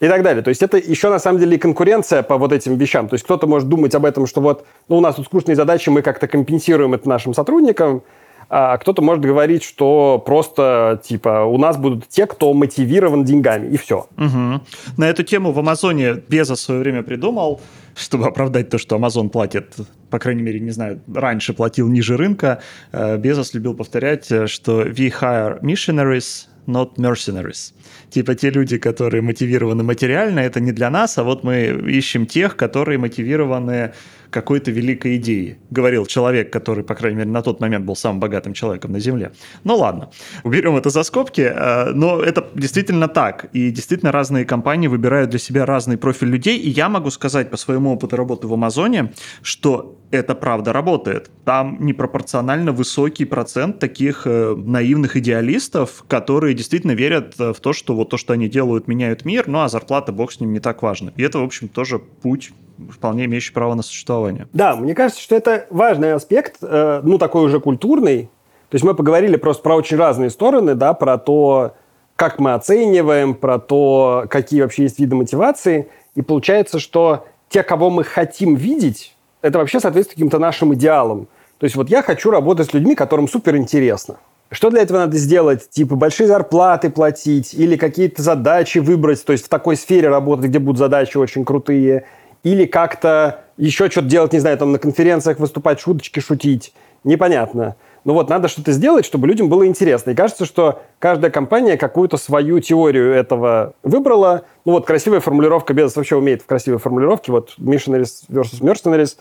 [0.00, 0.42] И так далее.
[0.42, 3.06] То есть это еще на самом деле и конкуренция по вот этим вещам.
[3.06, 5.90] То есть кто-то может думать об этом, что вот ну, у нас тут скучные задачи,
[5.90, 8.02] мы как-то компенсируем это нашим сотрудникам,
[8.50, 13.76] а кто-то может говорить, что просто, типа, у нас будут те, кто мотивирован деньгами, и
[13.76, 14.08] все.
[14.16, 14.60] Угу.
[14.96, 17.60] На эту тему в Амазоне Безос в свое время придумал,
[17.94, 19.76] чтобы оправдать то, что Amazon платит,
[20.10, 25.12] по крайней мере, не знаю, раньше платил ниже рынка, э, Безос любил повторять, что we
[25.20, 27.72] hire missionaries, not mercenaries.
[28.10, 32.56] Типа те люди, которые мотивированы материально, это не для нас, а вот мы ищем тех,
[32.56, 33.92] которые мотивированы
[34.30, 38.52] какой-то великой идеи, говорил человек, который, по крайней мере, на тот момент был самым богатым
[38.52, 39.32] человеком на Земле.
[39.64, 40.10] Ну ладно,
[40.44, 45.38] уберем это за скобки, э, но это действительно так, и действительно разные компании выбирают для
[45.38, 49.12] себя разный профиль людей, и я могу сказать по своему опыту работы в Амазоне,
[49.42, 51.30] что это правда работает.
[51.44, 57.94] Там непропорционально высокий процент таких э, наивных идеалистов, которые действительно верят э, в то, что
[57.94, 60.82] вот то, что они делают, меняют мир, ну а зарплата, бог с ним, не так
[60.82, 61.12] важно.
[61.16, 62.52] И это, в общем, тоже путь
[62.90, 64.48] вполне имеющий право на существование.
[64.52, 68.30] Да, мне кажется, что это важный аспект, э, ну, такой уже культурный.
[68.68, 71.74] То есть мы поговорили просто про очень разные стороны, да, про то,
[72.16, 75.88] как мы оцениваем, про то, какие вообще есть виды мотивации.
[76.14, 81.28] И получается, что те, кого мы хотим видеть, это вообще соответствует каким-то нашим идеалам.
[81.58, 84.16] То есть вот я хочу работать с людьми, которым супер интересно.
[84.50, 85.70] Что для этого надо сделать?
[85.70, 90.58] Типа большие зарплаты платить или какие-то задачи выбрать, то есть в такой сфере работать, где
[90.58, 92.04] будут задачи очень крутые,
[92.42, 96.72] или как-то еще что-то делать, не знаю, там на конференциях выступать, шуточки шутить.
[97.04, 97.76] Непонятно.
[98.04, 100.10] Ну вот, надо что-то сделать, чтобы людям было интересно.
[100.10, 104.42] И кажется, что каждая компания какую-то свою теорию этого выбрала.
[104.64, 107.32] Ну вот, красивая формулировка, Безос вообще умеет в красивой формулировке.
[107.32, 109.16] Вот missionaries versus mercenaries.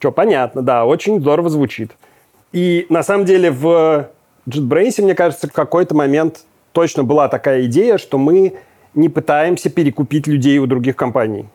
[0.00, 1.92] Что, понятно, да, очень здорово звучит.
[2.52, 4.10] И на самом деле в
[4.48, 8.54] JetBrains, мне кажется, в какой-то момент точно была такая идея, что мы
[8.94, 11.46] не пытаемся перекупить людей у других компаний.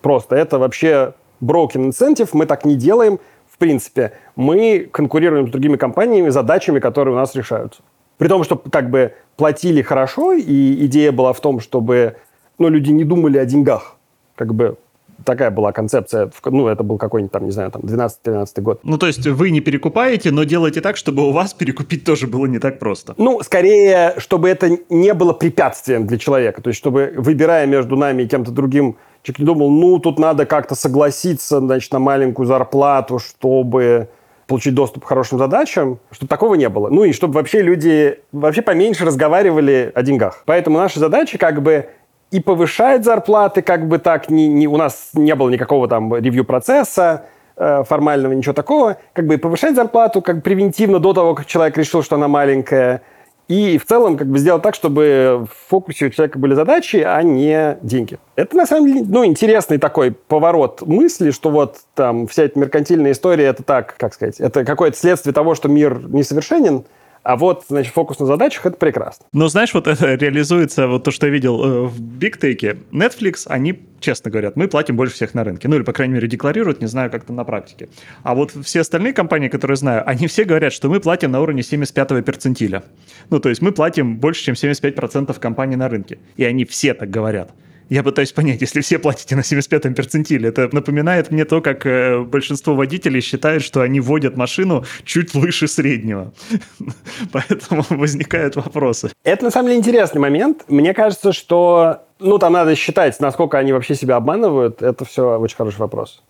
[0.00, 3.18] Просто это вообще broken incentive, мы так не делаем.
[3.50, 7.82] В принципе, мы конкурируем с другими компаниями задачами, которые у нас решаются.
[8.16, 12.16] При том, что как бы платили хорошо, и идея была в том, чтобы
[12.58, 13.96] ну, люди не думали о деньгах.
[14.36, 14.76] Как бы
[15.24, 16.30] такая была концепция.
[16.44, 18.80] Ну, это был какой-нибудь там, не знаю, там 12-13 год.
[18.82, 22.46] Ну, то есть вы не перекупаете, но делаете так, чтобы у вас перекупить тоже было
[22.46, 23.14] не так просто.
[23.16, 26.62] Ну, скорее, чтобы это не было препятствием для человека.
[26.62, 30.46] То есть, чтобы, выбирая между нами и кем-то другим, человек не думал, ну, тут надо
[30.46, 34.08] как-то согласиться, значит, на маленькую зарплату, чтобы
[34.48, 36.88] получить доступ к хорошим задачам, чтобы такого не было.
[36.88, 40.42] Ну и чтобы вообще люди вообще поменьше разговаривали о деньгах.
[40.46, 41.90] Поэтому наша задача как бы
[42.30, 47.26] и повышает зарплаты, как бы так, не, не, у нас не было никакого там ревью-процесса,
[47.56, 51.76] э, формального, ничего такого, как бы и повышать зарплату как превентивно до того, как человек
[51.76, 53.02] решил, что она маленькая,
[53.48, 57.22] и в целом как бы сделать так, чтобы в фокусе у человека были задачи, а
[57.22, 58.18] не деньги.
[58.36, 63.12] Это на самом деле ну, интересный такой поворот мысли, что вот там вся эта меркантильная
[63.12, 66.84] история, это так, как сказать, это какое-то следствие того, что мир несовершенен,
[67.28, 69.26] А вот, значит, фокус на задачах— это прекрасно.
[69.34, 72.78] Но знаешь, вот это реализуется, вот то, что я видел э, в Take.
[72.90, 75.68] Netflix, они честно говорят, мы платим больше всех на рынке.
[75.68, 77.90] Ну, или, по крайней мере, декларируют, не знаю, как то на практике.
[78.22, 81.60] А вот все остальные компании, которые знаю, они все говорят, что мы платим на уровне
[81.60, 82.82] 75-го перцентиля.
[83.28, 86.20] Ну, то есть мы платим больше, чем 75% компаний на рынке.
[86.38, 87.50] И они все так говорят.
[87.88, 92.20] Я пытаюсь понять, если все платите на 75-м перцентиле, это напоминает мне то, как э,
[92.20, 96.32] большинство водителей считают, что они водят машину чуть выше среднего.
[97.32, 99.10] Поэтому возникают вопросы.
[99.24, 100.64] Это на самом деле интересный момент.
[100.68, 104.82] Мне кажется, что ну, там надо считать, насколько они вообще себя обманывают.
[104.82, 106.22] Это все очень хороший вопрос.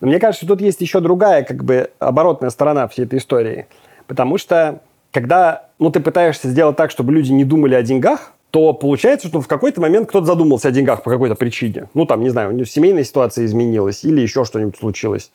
[0.00, 3.66] Но мне кажется, тут есть еще другая, как бы, оборотная сторона всей этой истории.
[4.06, 4.80] Потому что,
[5.12, 9.40] когда ну, ты пытаешься сделать так, чтобы люди не думали о деньгах, то получается, что
[9.40, 11.88] в какой-то момент кто-то задумался о деньгах по какой-то причине.
[11.94, 15.30] Ну, там, не знаю, у него семейная ситуация изменилась, или еще что-нибудь случилось.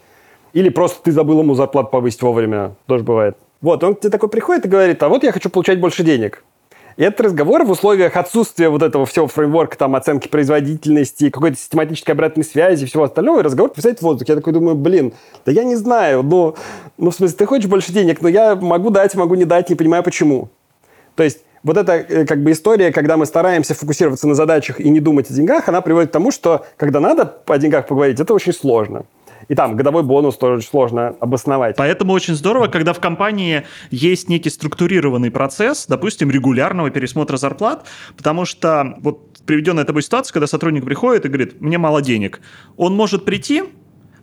[0.53, 2.76] Или просто ты забыл ему зарплату повысить вовремя.
[2.88, 3.38] Тоже бывает.
[3.61, 6.43] Вот, он тебе такой приходит и говорит, а вот я хочу получать больше денег.
[6.97, 12.13] И этот разговор в условиях отсутствия вот этого всего фреймворка, там, оценки производительности, какой-то систематической
[12.13, 14.32] обратной связи и всего остального, и разговор повисает в воздухе.
[14.32, 15.13] Я такой думаю, блин,
[15.45, 16.55] да я не знаю, ну,
[16.97, 19.76] ну, в смысле, ты хочешь больше денег, но я могу дать, могу не дать, не
[19.76, 20.49] понимаю почему.
[21.16, 24.89] То есть вот эта э, как бы история, когда мы стараемся фокусироваться на задачах и
[24.89, 28.34] не думать о деньгах, она приводит к тому, что когда надо о деньгах поговорить, это
[28.34, 29.05] очень сложно.
[29.47, 31.76] И там годовой бонус тоже очень сложно обосновать.
[31.76, 37.86] Поэтому очень здорово, когда в компании есть некий структурированный процесс, допустим, регулярного пересмотра зарплат,
[38.16, 42.41] потому что вот приведенная тобой ситуация, когда сотрудник приходит и говорит, мне мало денег,
[42.78, 43.63] он может прийти,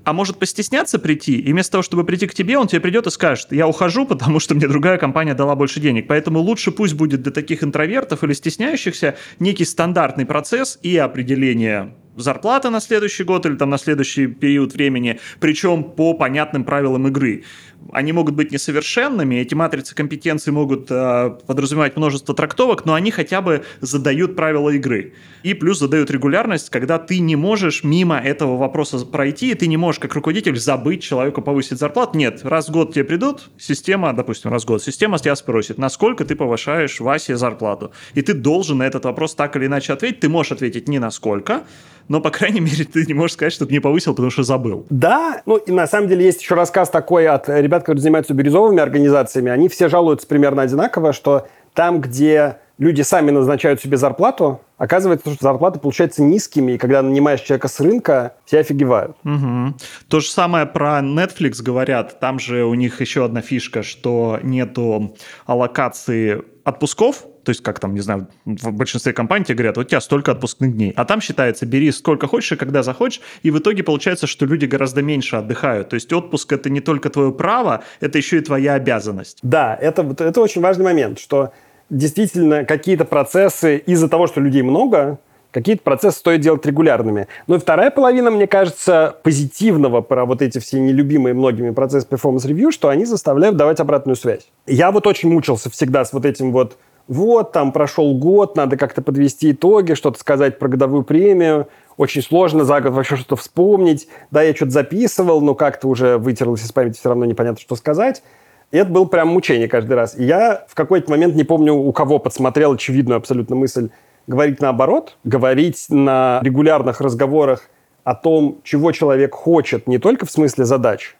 [0.04, 3.10] а может постесняться прийти, и вместо того, чтобы прийти к тебе, он тебе придет и
[3.10, 6.06] скажет, я ухожу, потому что мне другая компания дала больше денег.
[6.08, 12.70] Поэтому лучше пусть будет для таких интровертов или стесняющихся некий стандартный процесс и определение зарплата
[12.70, 17.44] на следующий год или там на следующий период времени, причем по понятным правилам игры.
[17.90, 23.40] Они могут быть несовершенными, эти матрицы компетенций могут э, подразумевать множество трактовок, но они хотя
[23.40, 25.14] бы задают правила игры.
[25.42, 29.76] И плюс задают регулярность, когда ты не можешь мимо этого вопроса пройти, и ты не
[29.76, 32.16] можешь как руководитель забыть человеку повысить зарплату.
[32.16, 36.24] Нет, раз в год тебе придут, система, допустим, раз в год, система тебя спросит, насколько
[36.24, 37.92] ты повышаешь Васе зарплату.
[38.14, 40.20] И ты должен на этот вопрос так или иначе ответить.
[40.20, 41.64] Ты можешь ответить не на сколько,
[42.08, 44.86] но, по крайней мере, ты не можешь сказать, что ты не повысил, потому что забыл.
[44.90, 48.80] Да, ну и на самом деле есть еще рассказ такой от ребят, которые занимаются бирюзовыми
[48.80, 49.50] организациями.
[49.50, 55.42] Они все жалуются примерно одинаково, что там, где люди сами назначают себе зарплату, оказывается, что
[55.42, 59.16] зарплаты получаются низкими, и когда нанимаешь человека с рынка, все офигевают.
[59.24, 59.74] Угу.
[60.08, 62.18] То же самое про Netflix говорят.
[62.18, 67.94] Там же у них еще одна фишка, что нету аллокации отпусков, то есть как там,
[67.94, 71.20] не знаю, в большинстве компаний тебе говорят, вот у тебя столько отпускных дней, а там
[71.20, 75.36] считается, бери сколько хочешь и когда захочешь, и в итоге получается, что люди гораздо меньше
[75.36, 75.88] отдыхают.
[75.88, 79.38] То есть отпуск это не только твое право, это еще и твоя обязанность.
[79.42, 81.52] Да, это, это очень важный момент, что
[81.90, 85.18] действительно какие-то процессы из-за того, что людей много,
[85.52, 87.28] какие-то процессы стоит делать регулярными.
[87.46, 92.46] Ну и вторая половина, мне кажется, позитивного про вот эти все нелюбимые многими процессы performance
[92.46, 94.48] review, что они заставляют давать обратную связь.
[94.66, 96.78] Я вот очень мучился всегда с вот этим вот
[97.08, 101.68] вот, там прошел год, надо как-то подвести итоги, что-то сказать про годовую премию.
[101.96, 104.08] Очень сложно за год вообще что-то вспомнить.
[104.30, 108.22] Да, я что-то записывал, но как-то уже вытерлось из памяти, все равно непонятно, что сказать.
[108.70, 110.16] И это было прям мучение каждый раз.
[110.16, 113.90] И я в какой-то момент, не помню, у кого подсмотрел очевидную абсолютно мысль,
[114.26, 117.68] говорить наоборот, говорить на регулярных разговорах
[118.04, 121.16] о том, чего человек хочет, не только в смысле задач,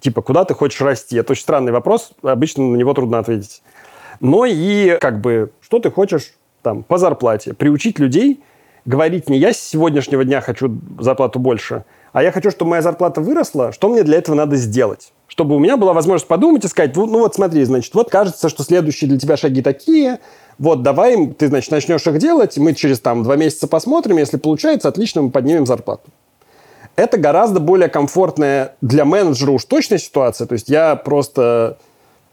[0.00, 1.16] типа, куда ты хочешь расти.
[1.16, 3.62] Это очень странный вопрос, обычно на него трудно ответить
[4.20, 7.54] но и как бы, что ты хочешь там по зарплате.
[7.54, 8.42] Приучить людей
[8.84, 13.20] говорить не я с сегодняшнего дня хочу зарплату больше, а я хочу, чтобы моя зарплата
[13.20, 15.12] выросла, что мне для этого надо сделать?
[15.26, 18.48] Чтобы у меня была возможность подумать и сказать, ну, ну вот смотри, значит, вот кажется,
[18.48, 20.20] что следующие для тебя шаги такие,
[20.58, 24.88] вот давай, ты, значит, начнешь их делать, мы через там два месяца посмотрим, если получается,
[24.88, 26.10] отлично, мы поднимем зарплату.
[26.96, 30.46] Это гораздо более комфортная для менеджера уж точно ситуация.
[30.46, 31.78] То есть я просто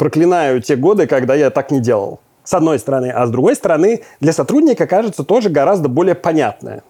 [0.01, 2.21] проклинаю те годы, когда я так не делал.
[2.43, 3.11] С одной стороны.
[3.11, 6.81] А с другой стороны, для сотрудника кажется тоже гораздо более понятное.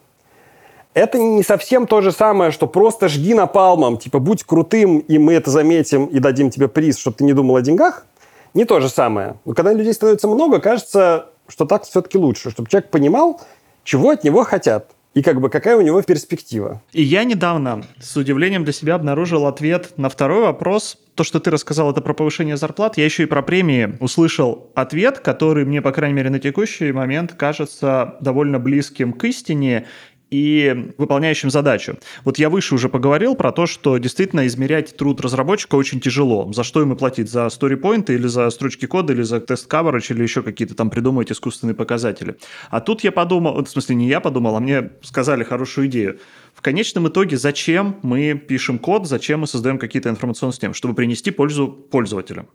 [0.94, 5.34] Это не совсем то же самое, что просто жги напалмом, типа будь крутым, и мы
[5.34, 8.06] это заметим и дадим тебе приз, чтобы ты не думал о деньгах.
[8.54, 9.36] Не то же самое.
[9.44, 13.42] Но когда людей становится много, кажется, что так все-таки лучше, чтобы человек понимал,
[13.84, 16.82] чего от него хотят и как бы какая у него перспектива.
[16.94, 20.98] И я недавно с удивлением для себя обнаружил ответ на второй вопрос.
[21.16, 22.98] То, что ты рассказал, это про повышение зарплат.
[22.98, 27.34] Я еще и про премии услышал ответ, который мне, по крайней мере, на текущий момент
[27.34, 29.88] кажется довольно близким к истине.
[30.32, 31.98] И выполняющим задачу.
[32.24, 36.52] Вот я выше уже поговорил про то, что действительно измерять труд разработчика очень тяжело.
[36.54, 37.30] За что ему платить?
[37.30, 41.32] За сторипоинты или за строчки кода, или за тест coverage, или еще какие-то там придумывать
[41.32, 42.38] искусственные показатели.
[42.70, 46.20] А тут я подумал, в смысле не я подумал, а мне сказали хорошую идею.
[46.56, 50.74] В конечном итоге, зачем мы пишем код, зачем мы создаем какие-то информационные системы?
[50.74, 52.48] Чтобы принести пользу пользователям.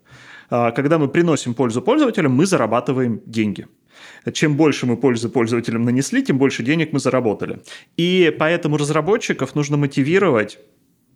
[0.49, 3.67] А, когда мы приносим пользу пользователям, мы зарабатываем деньги.
[4.33, 7.61] Чем больше мы пользы пользователям нанесли, тем больше денег мы заработали.
[7.97, 10.59] И поэтому разработчиков нужно мотивировать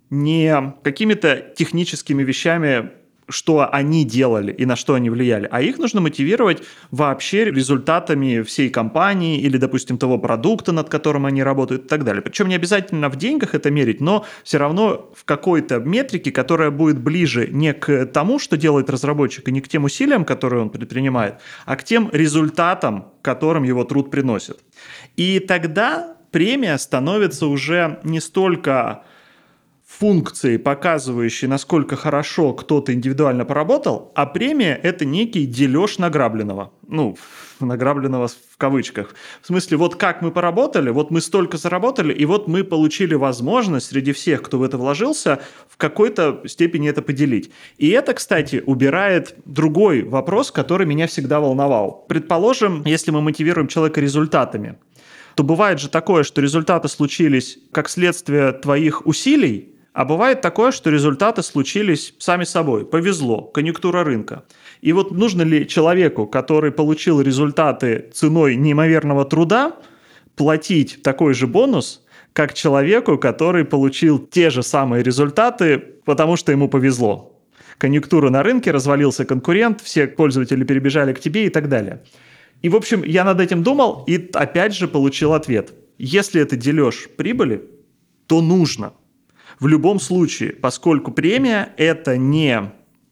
[0.10, 2.92] не какими-то техническими вещами
[3.32, 8.70] что они делали и на что они влияли, а их нужно мотивировать вообще результатами всей
[8.70, 12.22] компании или, допустим, того продукта, над которым они работают и так далее.
[12.22, 17.00] Причем не обязательно в деньгах это мерить, но все равно в какой-то метрике, которая будет
[17.00, 21.36] ближе не к тому, что делает разработчик, и не к тем усилиям, которые он предпринимает,
[21.66, 24.60] а к тем результатам, которым его труд приносит.
[25.16, 29.04] И тогда премия становится уже не столько
[30.00, 36.72] функции, показывающие, насколько хорошо кто-то индивидуально поработал, а премия– это некий дележ награбленного.
[36.88, 37.18] Ну,
[37.60, 39.14] награбленного в кавычках.
[39.42, 43.88] В смысле, вот как мы поработали, вот мы столько заработали, и вот мы получили возможность
[43.88, 47.52] среди всех, кто в это вложился, в какой-то степени это поделить.
[47.78, 52.06] И это, кстати, убирает другой вопрос, который меня всегда волновал.
[52.08, 54.78] Предположим, если мы мотивируем человека результатами,
[55.36, 60.90] то бывает же такое, что результаты случились как следствие твоих усилий, а бывает такое, что
[60.90, 64.46] результаты случились сами собой, повезло, конъюнктура рынка.
[64.80, 69.76] И вот нужно ли человеку, который получил результаты ценой неимоверного труда,
[70.36, 76.70] платить такой же бонус, как человеку, который получил те же самые результаты, потому что ему
[76.70, 77.38] повезло.
[77.78, 82.02] Конъюнктура на рынке, развалился конкурент, все пользователи перебежали к тебе и так далее.
[82.62, 85.74] И, в общем, я над этим думал и опять же получил ответ.
[85.98, 87.66] Если это дележ прибыли,
[88.28, 88.94] то нужно–
[89.62, 92.72] в любом случае, поскольку премия– это не,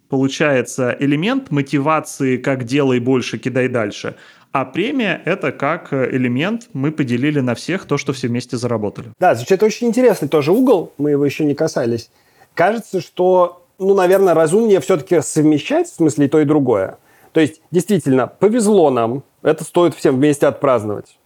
[0.10, 4.16] получается, элемент мотивации, как делай больше, кидай дальше,
[4.52, 9.10] а премия– это как элемент, мы поделили на всех то, что все вместе заработали.
[9.20, 12.10] Да, это очень интересный тоже угол, мы его еще не касались.
[12.56, 16.98] Кажется, что, ну, наверное, разумнее все-таки совмещать, в смысле, и то, и другое.
[17.32, 21.20] То есть, действительно, повезло нам, это стоит всем вместе отпраздновать.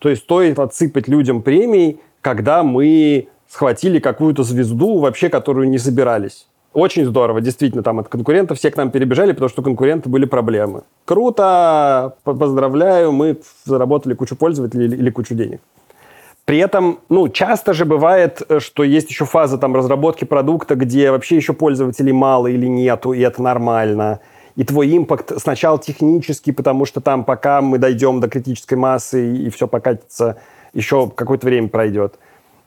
[0.00, 6.46] То есть, стоит отсыпать людям премии, когда мы схватили какую-то звезду, вообще которую не собирались.
[6.72, 10.24] Очень здорово, действительно, там от конкурентов все к нам перебежали, потому что у конкурента были
[10.24, 10.82] проблемы.
[11.04, 15.60] Круто, поздравляю, мы заработали кучу пользователей или, или кучу денег.
[16.44, 21.36] При этом, ну, часто же бывает, что есть еще фаза там разработки продукта, где вообще
[21.36, 24.20] еще пользователей мало или нету, и это нормально.
[24.54, 29.50] И твой импакт сначала технический, потому что там пока мы дойдем до критической массы и
[29.50, 30.36] все покатится,
[30.72, 32.14] еще какое-то время пройдет.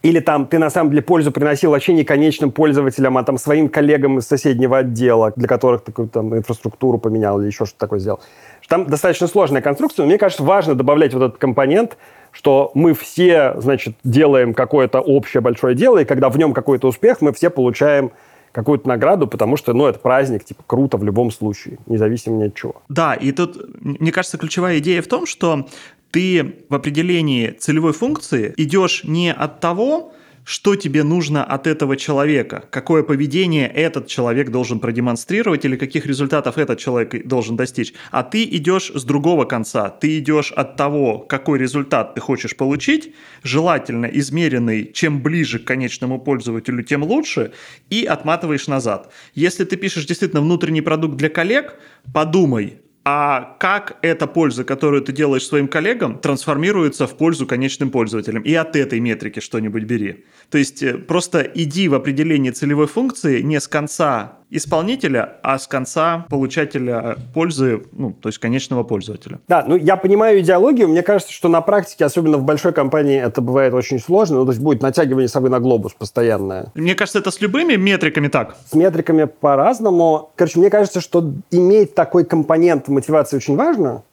[0.03, 3.69] Или там ты на самом деле пользу приносил вообще не конечным пользователям, а там своим
[3.69, 8.19] коллегам из соседнего отдела, для которых ты там инфраструктуру поменял или еще что-то такое сделал.
[8.67, 11.97] Там достаточно сложная конструкция, но мне кажется, важно добавлять вот этот компонент,
[12.31, 17.21] что мы все, значит, делаем какое-то общее большое дело, и когда в нем какой-то успех,
[17.21, 18.11] мы все получаем
[18.53, 22.55] какую-то награду, потому что, ну, это праздник, типа, круто в любом случае, независимо ни от
[22.55, 22.81] чего.
[22.87, 25.67] Да, и тут, мне кажется, ключевая идея в том, что
[26.11, 30.13] ты в определении целевой функции идешь не от того,
[30.45, 36.57] что тебе нужно от этого человека, какое поведение этот человек должен продемонстрировать или каких результатов
[36.57, 41.59] этот человек должен достичь, а ты идешь с другого конца, ты идешь от того, какой
[41.59, 43.13] результат ты хочешь получить,
[43.43, 47.53] желательно измеренный, чем ближе к конечному пользователю, тем лучше,
[47.89, 49.11] и отматываешь назад.
[49.35, 51.75] Если ты пишешь действительно внутренний продукт для коллег,
[52.13, 58.43] подумай, а как эта польза, которую ты делаешь своим коллегам, трансформируется в пользу конечным пользователям.
[58.43, 60.25] И от этой метрики что-нибудь бери.
[60.49, 65.67] То есть э, просто иди в определение целевой функции не с конца исполнителя, а с
[65.67, 69.39] конца получателя пользы, ну, то есть конечного пользователя.
[69.47, 70.87] Да, ну я понимаю идеологию.
[70.87, 74.37] Мне кажется, что на практике, особенно в большой компании, это бывает очень сложно.
[74.37, 76.71] Ну, то есть будет натягивание совы на глобус постоянное.
[76.75, 78.55] Мне кажется, это с любыми метриками так.
[78.69, 80.31] С метриками по-разному.
[80.35, 84.03] Короче, мне кажется, что иметь такой компонент мотивации очень важно.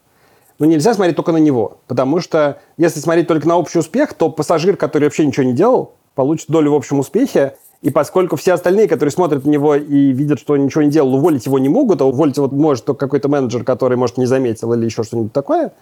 [0.59, 1.79] Но нельзя смотреть только на него.
[1.87, 5.95] Потому что если смотреть только на общий успех, то пассажир, который вообще ничего не делал,
[6.15, 10.39] получит долю в общем успехе, и поскольку все остальные, которые смотрят на него и видят,
[10.39, 13.29] что он ничего не делал, уволить его не могут, а уволить его может только какой-то
[13.29, 15.73] менеджер, который, может, не заметил или еще что-нибудь такое,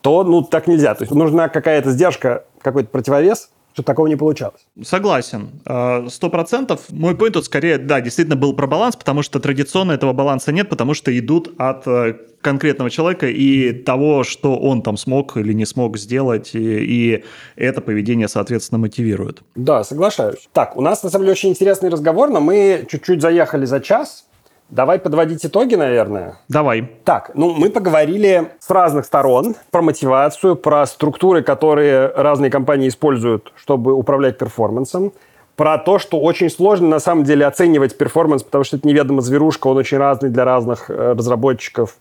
[0.00, 0.94] то, ну, так нельзя.
[0.94, 3.50] То есть нужна какая-то сдержка, какой-то противовес,
[3.80, 4.66] что такого не получалось.
[4.82, 5.50] Согласен.
[5.64, 6.80] А, сто процентов.
[6.90, 10.68] Мой point тут скорее, да, действительно был про баланс, потому что традиционно этого баланса нет,
[10.68, 15.66] потому что идут от э, конкретного человека и того, что он там смог или не
[15.66, 17.24] смог сделать, и, и
[17.56, 19.42] это поведение, соответственно, мотивирует.
[19.54, 20.48] Да, соглашаюсь.
[20.52, 24.26] Так, у нас, на самом деле, очень интересный разговор, но мы чуть-чуть заехали за час,
[24.70, 26.38] Давай подводить итоги, наверное.
[26.48, 26.88] Давай.
[27.04, 33.52] Так, ну мы поговорили с разных сторон про мотивацию, про структуры, которые разные компании используют,
[33.56, 35.12] чтобы управлять перформансом,
[35.56, 39.66] про то, что очень сложно на самом деле оценивать performance, потому что это неведома зверушка,
[39.66, 41.96] он очень разный для разных э, разработчиков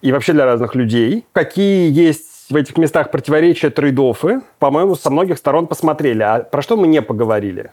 [0.00, 1.26] и вообще для разных людей.
[1.32, 6.22] Какие есть в этих местах противоречия, trade-off ы, по-моему, со многих сторон посмотрели.
[6.22, 7.70] А про что мы не поговорили?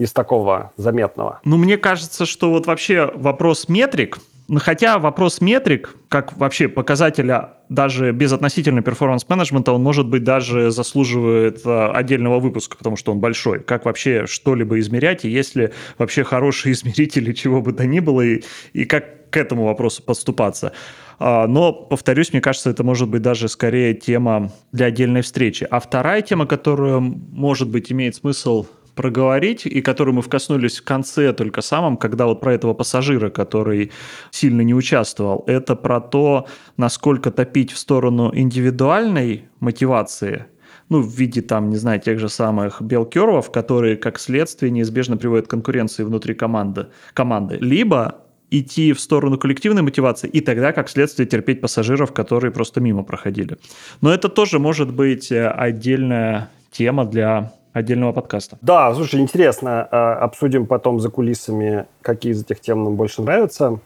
[0.00, 1.40] Из такого заметного?
[1.44, 7.50] Ну, мне кажется, что вот вообще вопрос метрик, ну, хотя вопрос метрик, как вообще показателя
[7.68, 13.20] даже безотносительно performance менеджмента, он, может быть, даже заслуживает а, отдельного выпуска, потому что он
[13.20, 13.60] большой.
[13.60, 18.22] Как вообще что-либо измерять, и есть ли вообще хорошие измерители чего бы то ни было,
[18.22, 18.42] и,
[18.72, 20.72] и как к этому вопросу подступаться.
[21.20, 25.64] А, но, повторюсь, мне кажется, это может быть даже скорее тема для отдельной встречи.
[25.70, 28.66] А вторая тема, которая, может быть, имеет смысл
[29.00, 33.92] проговорить, и который мы вкоснулись в конце только самом, когда вот про этого пассажира, который
[34.30, 36.46] сильно не участвовал, это про то,
[36.76, 40.44] насколько топить в сторону индивидуальной мотивации,
[40.90, 45.46] ну, в виде там, не знаю, тех же самых белкеров, которые, как следствие, неизбежно приводят
[45.46, 47.56] к конкуренции внутри команды, команды.
[47.56, 53.02] Либо идти в сторону коллективной мотивации и тогда, как следствие, терпеть пассажиров, которые просто мимо
[53.02, 53.56] проходили.
[54.02, 58.58] Но это тоже может быть э, отдельная тема для отдельного подкаста.
[58.62, 59.88] Да, слушай, интересно.
[59.90, 63.80] А, обсудим потом за кулисами, какие из этих тем нам больше нравятся.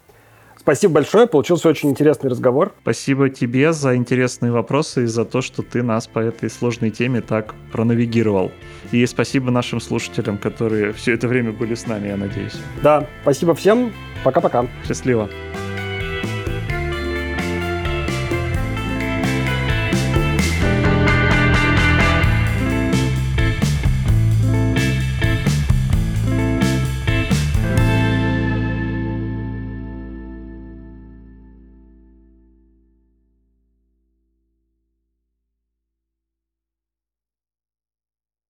[0.65, 2.73] Спасибо большое, получился очень интересный разговор.
[2.81, 7.21] Спасибо тебе за интересные вопросы и за то, что ты нас по этой сложной теме
[7.21, 8.51] так пронавигировал.
[8.91, 12.57] И спасибо нашим слушателям, которые все это время были с нами, я надеюсь.
[12.83, 13.93] Да, спасибо всем.
[14.25, 14.67] Пока-пока.
[14.87, 15.29] Счастливо.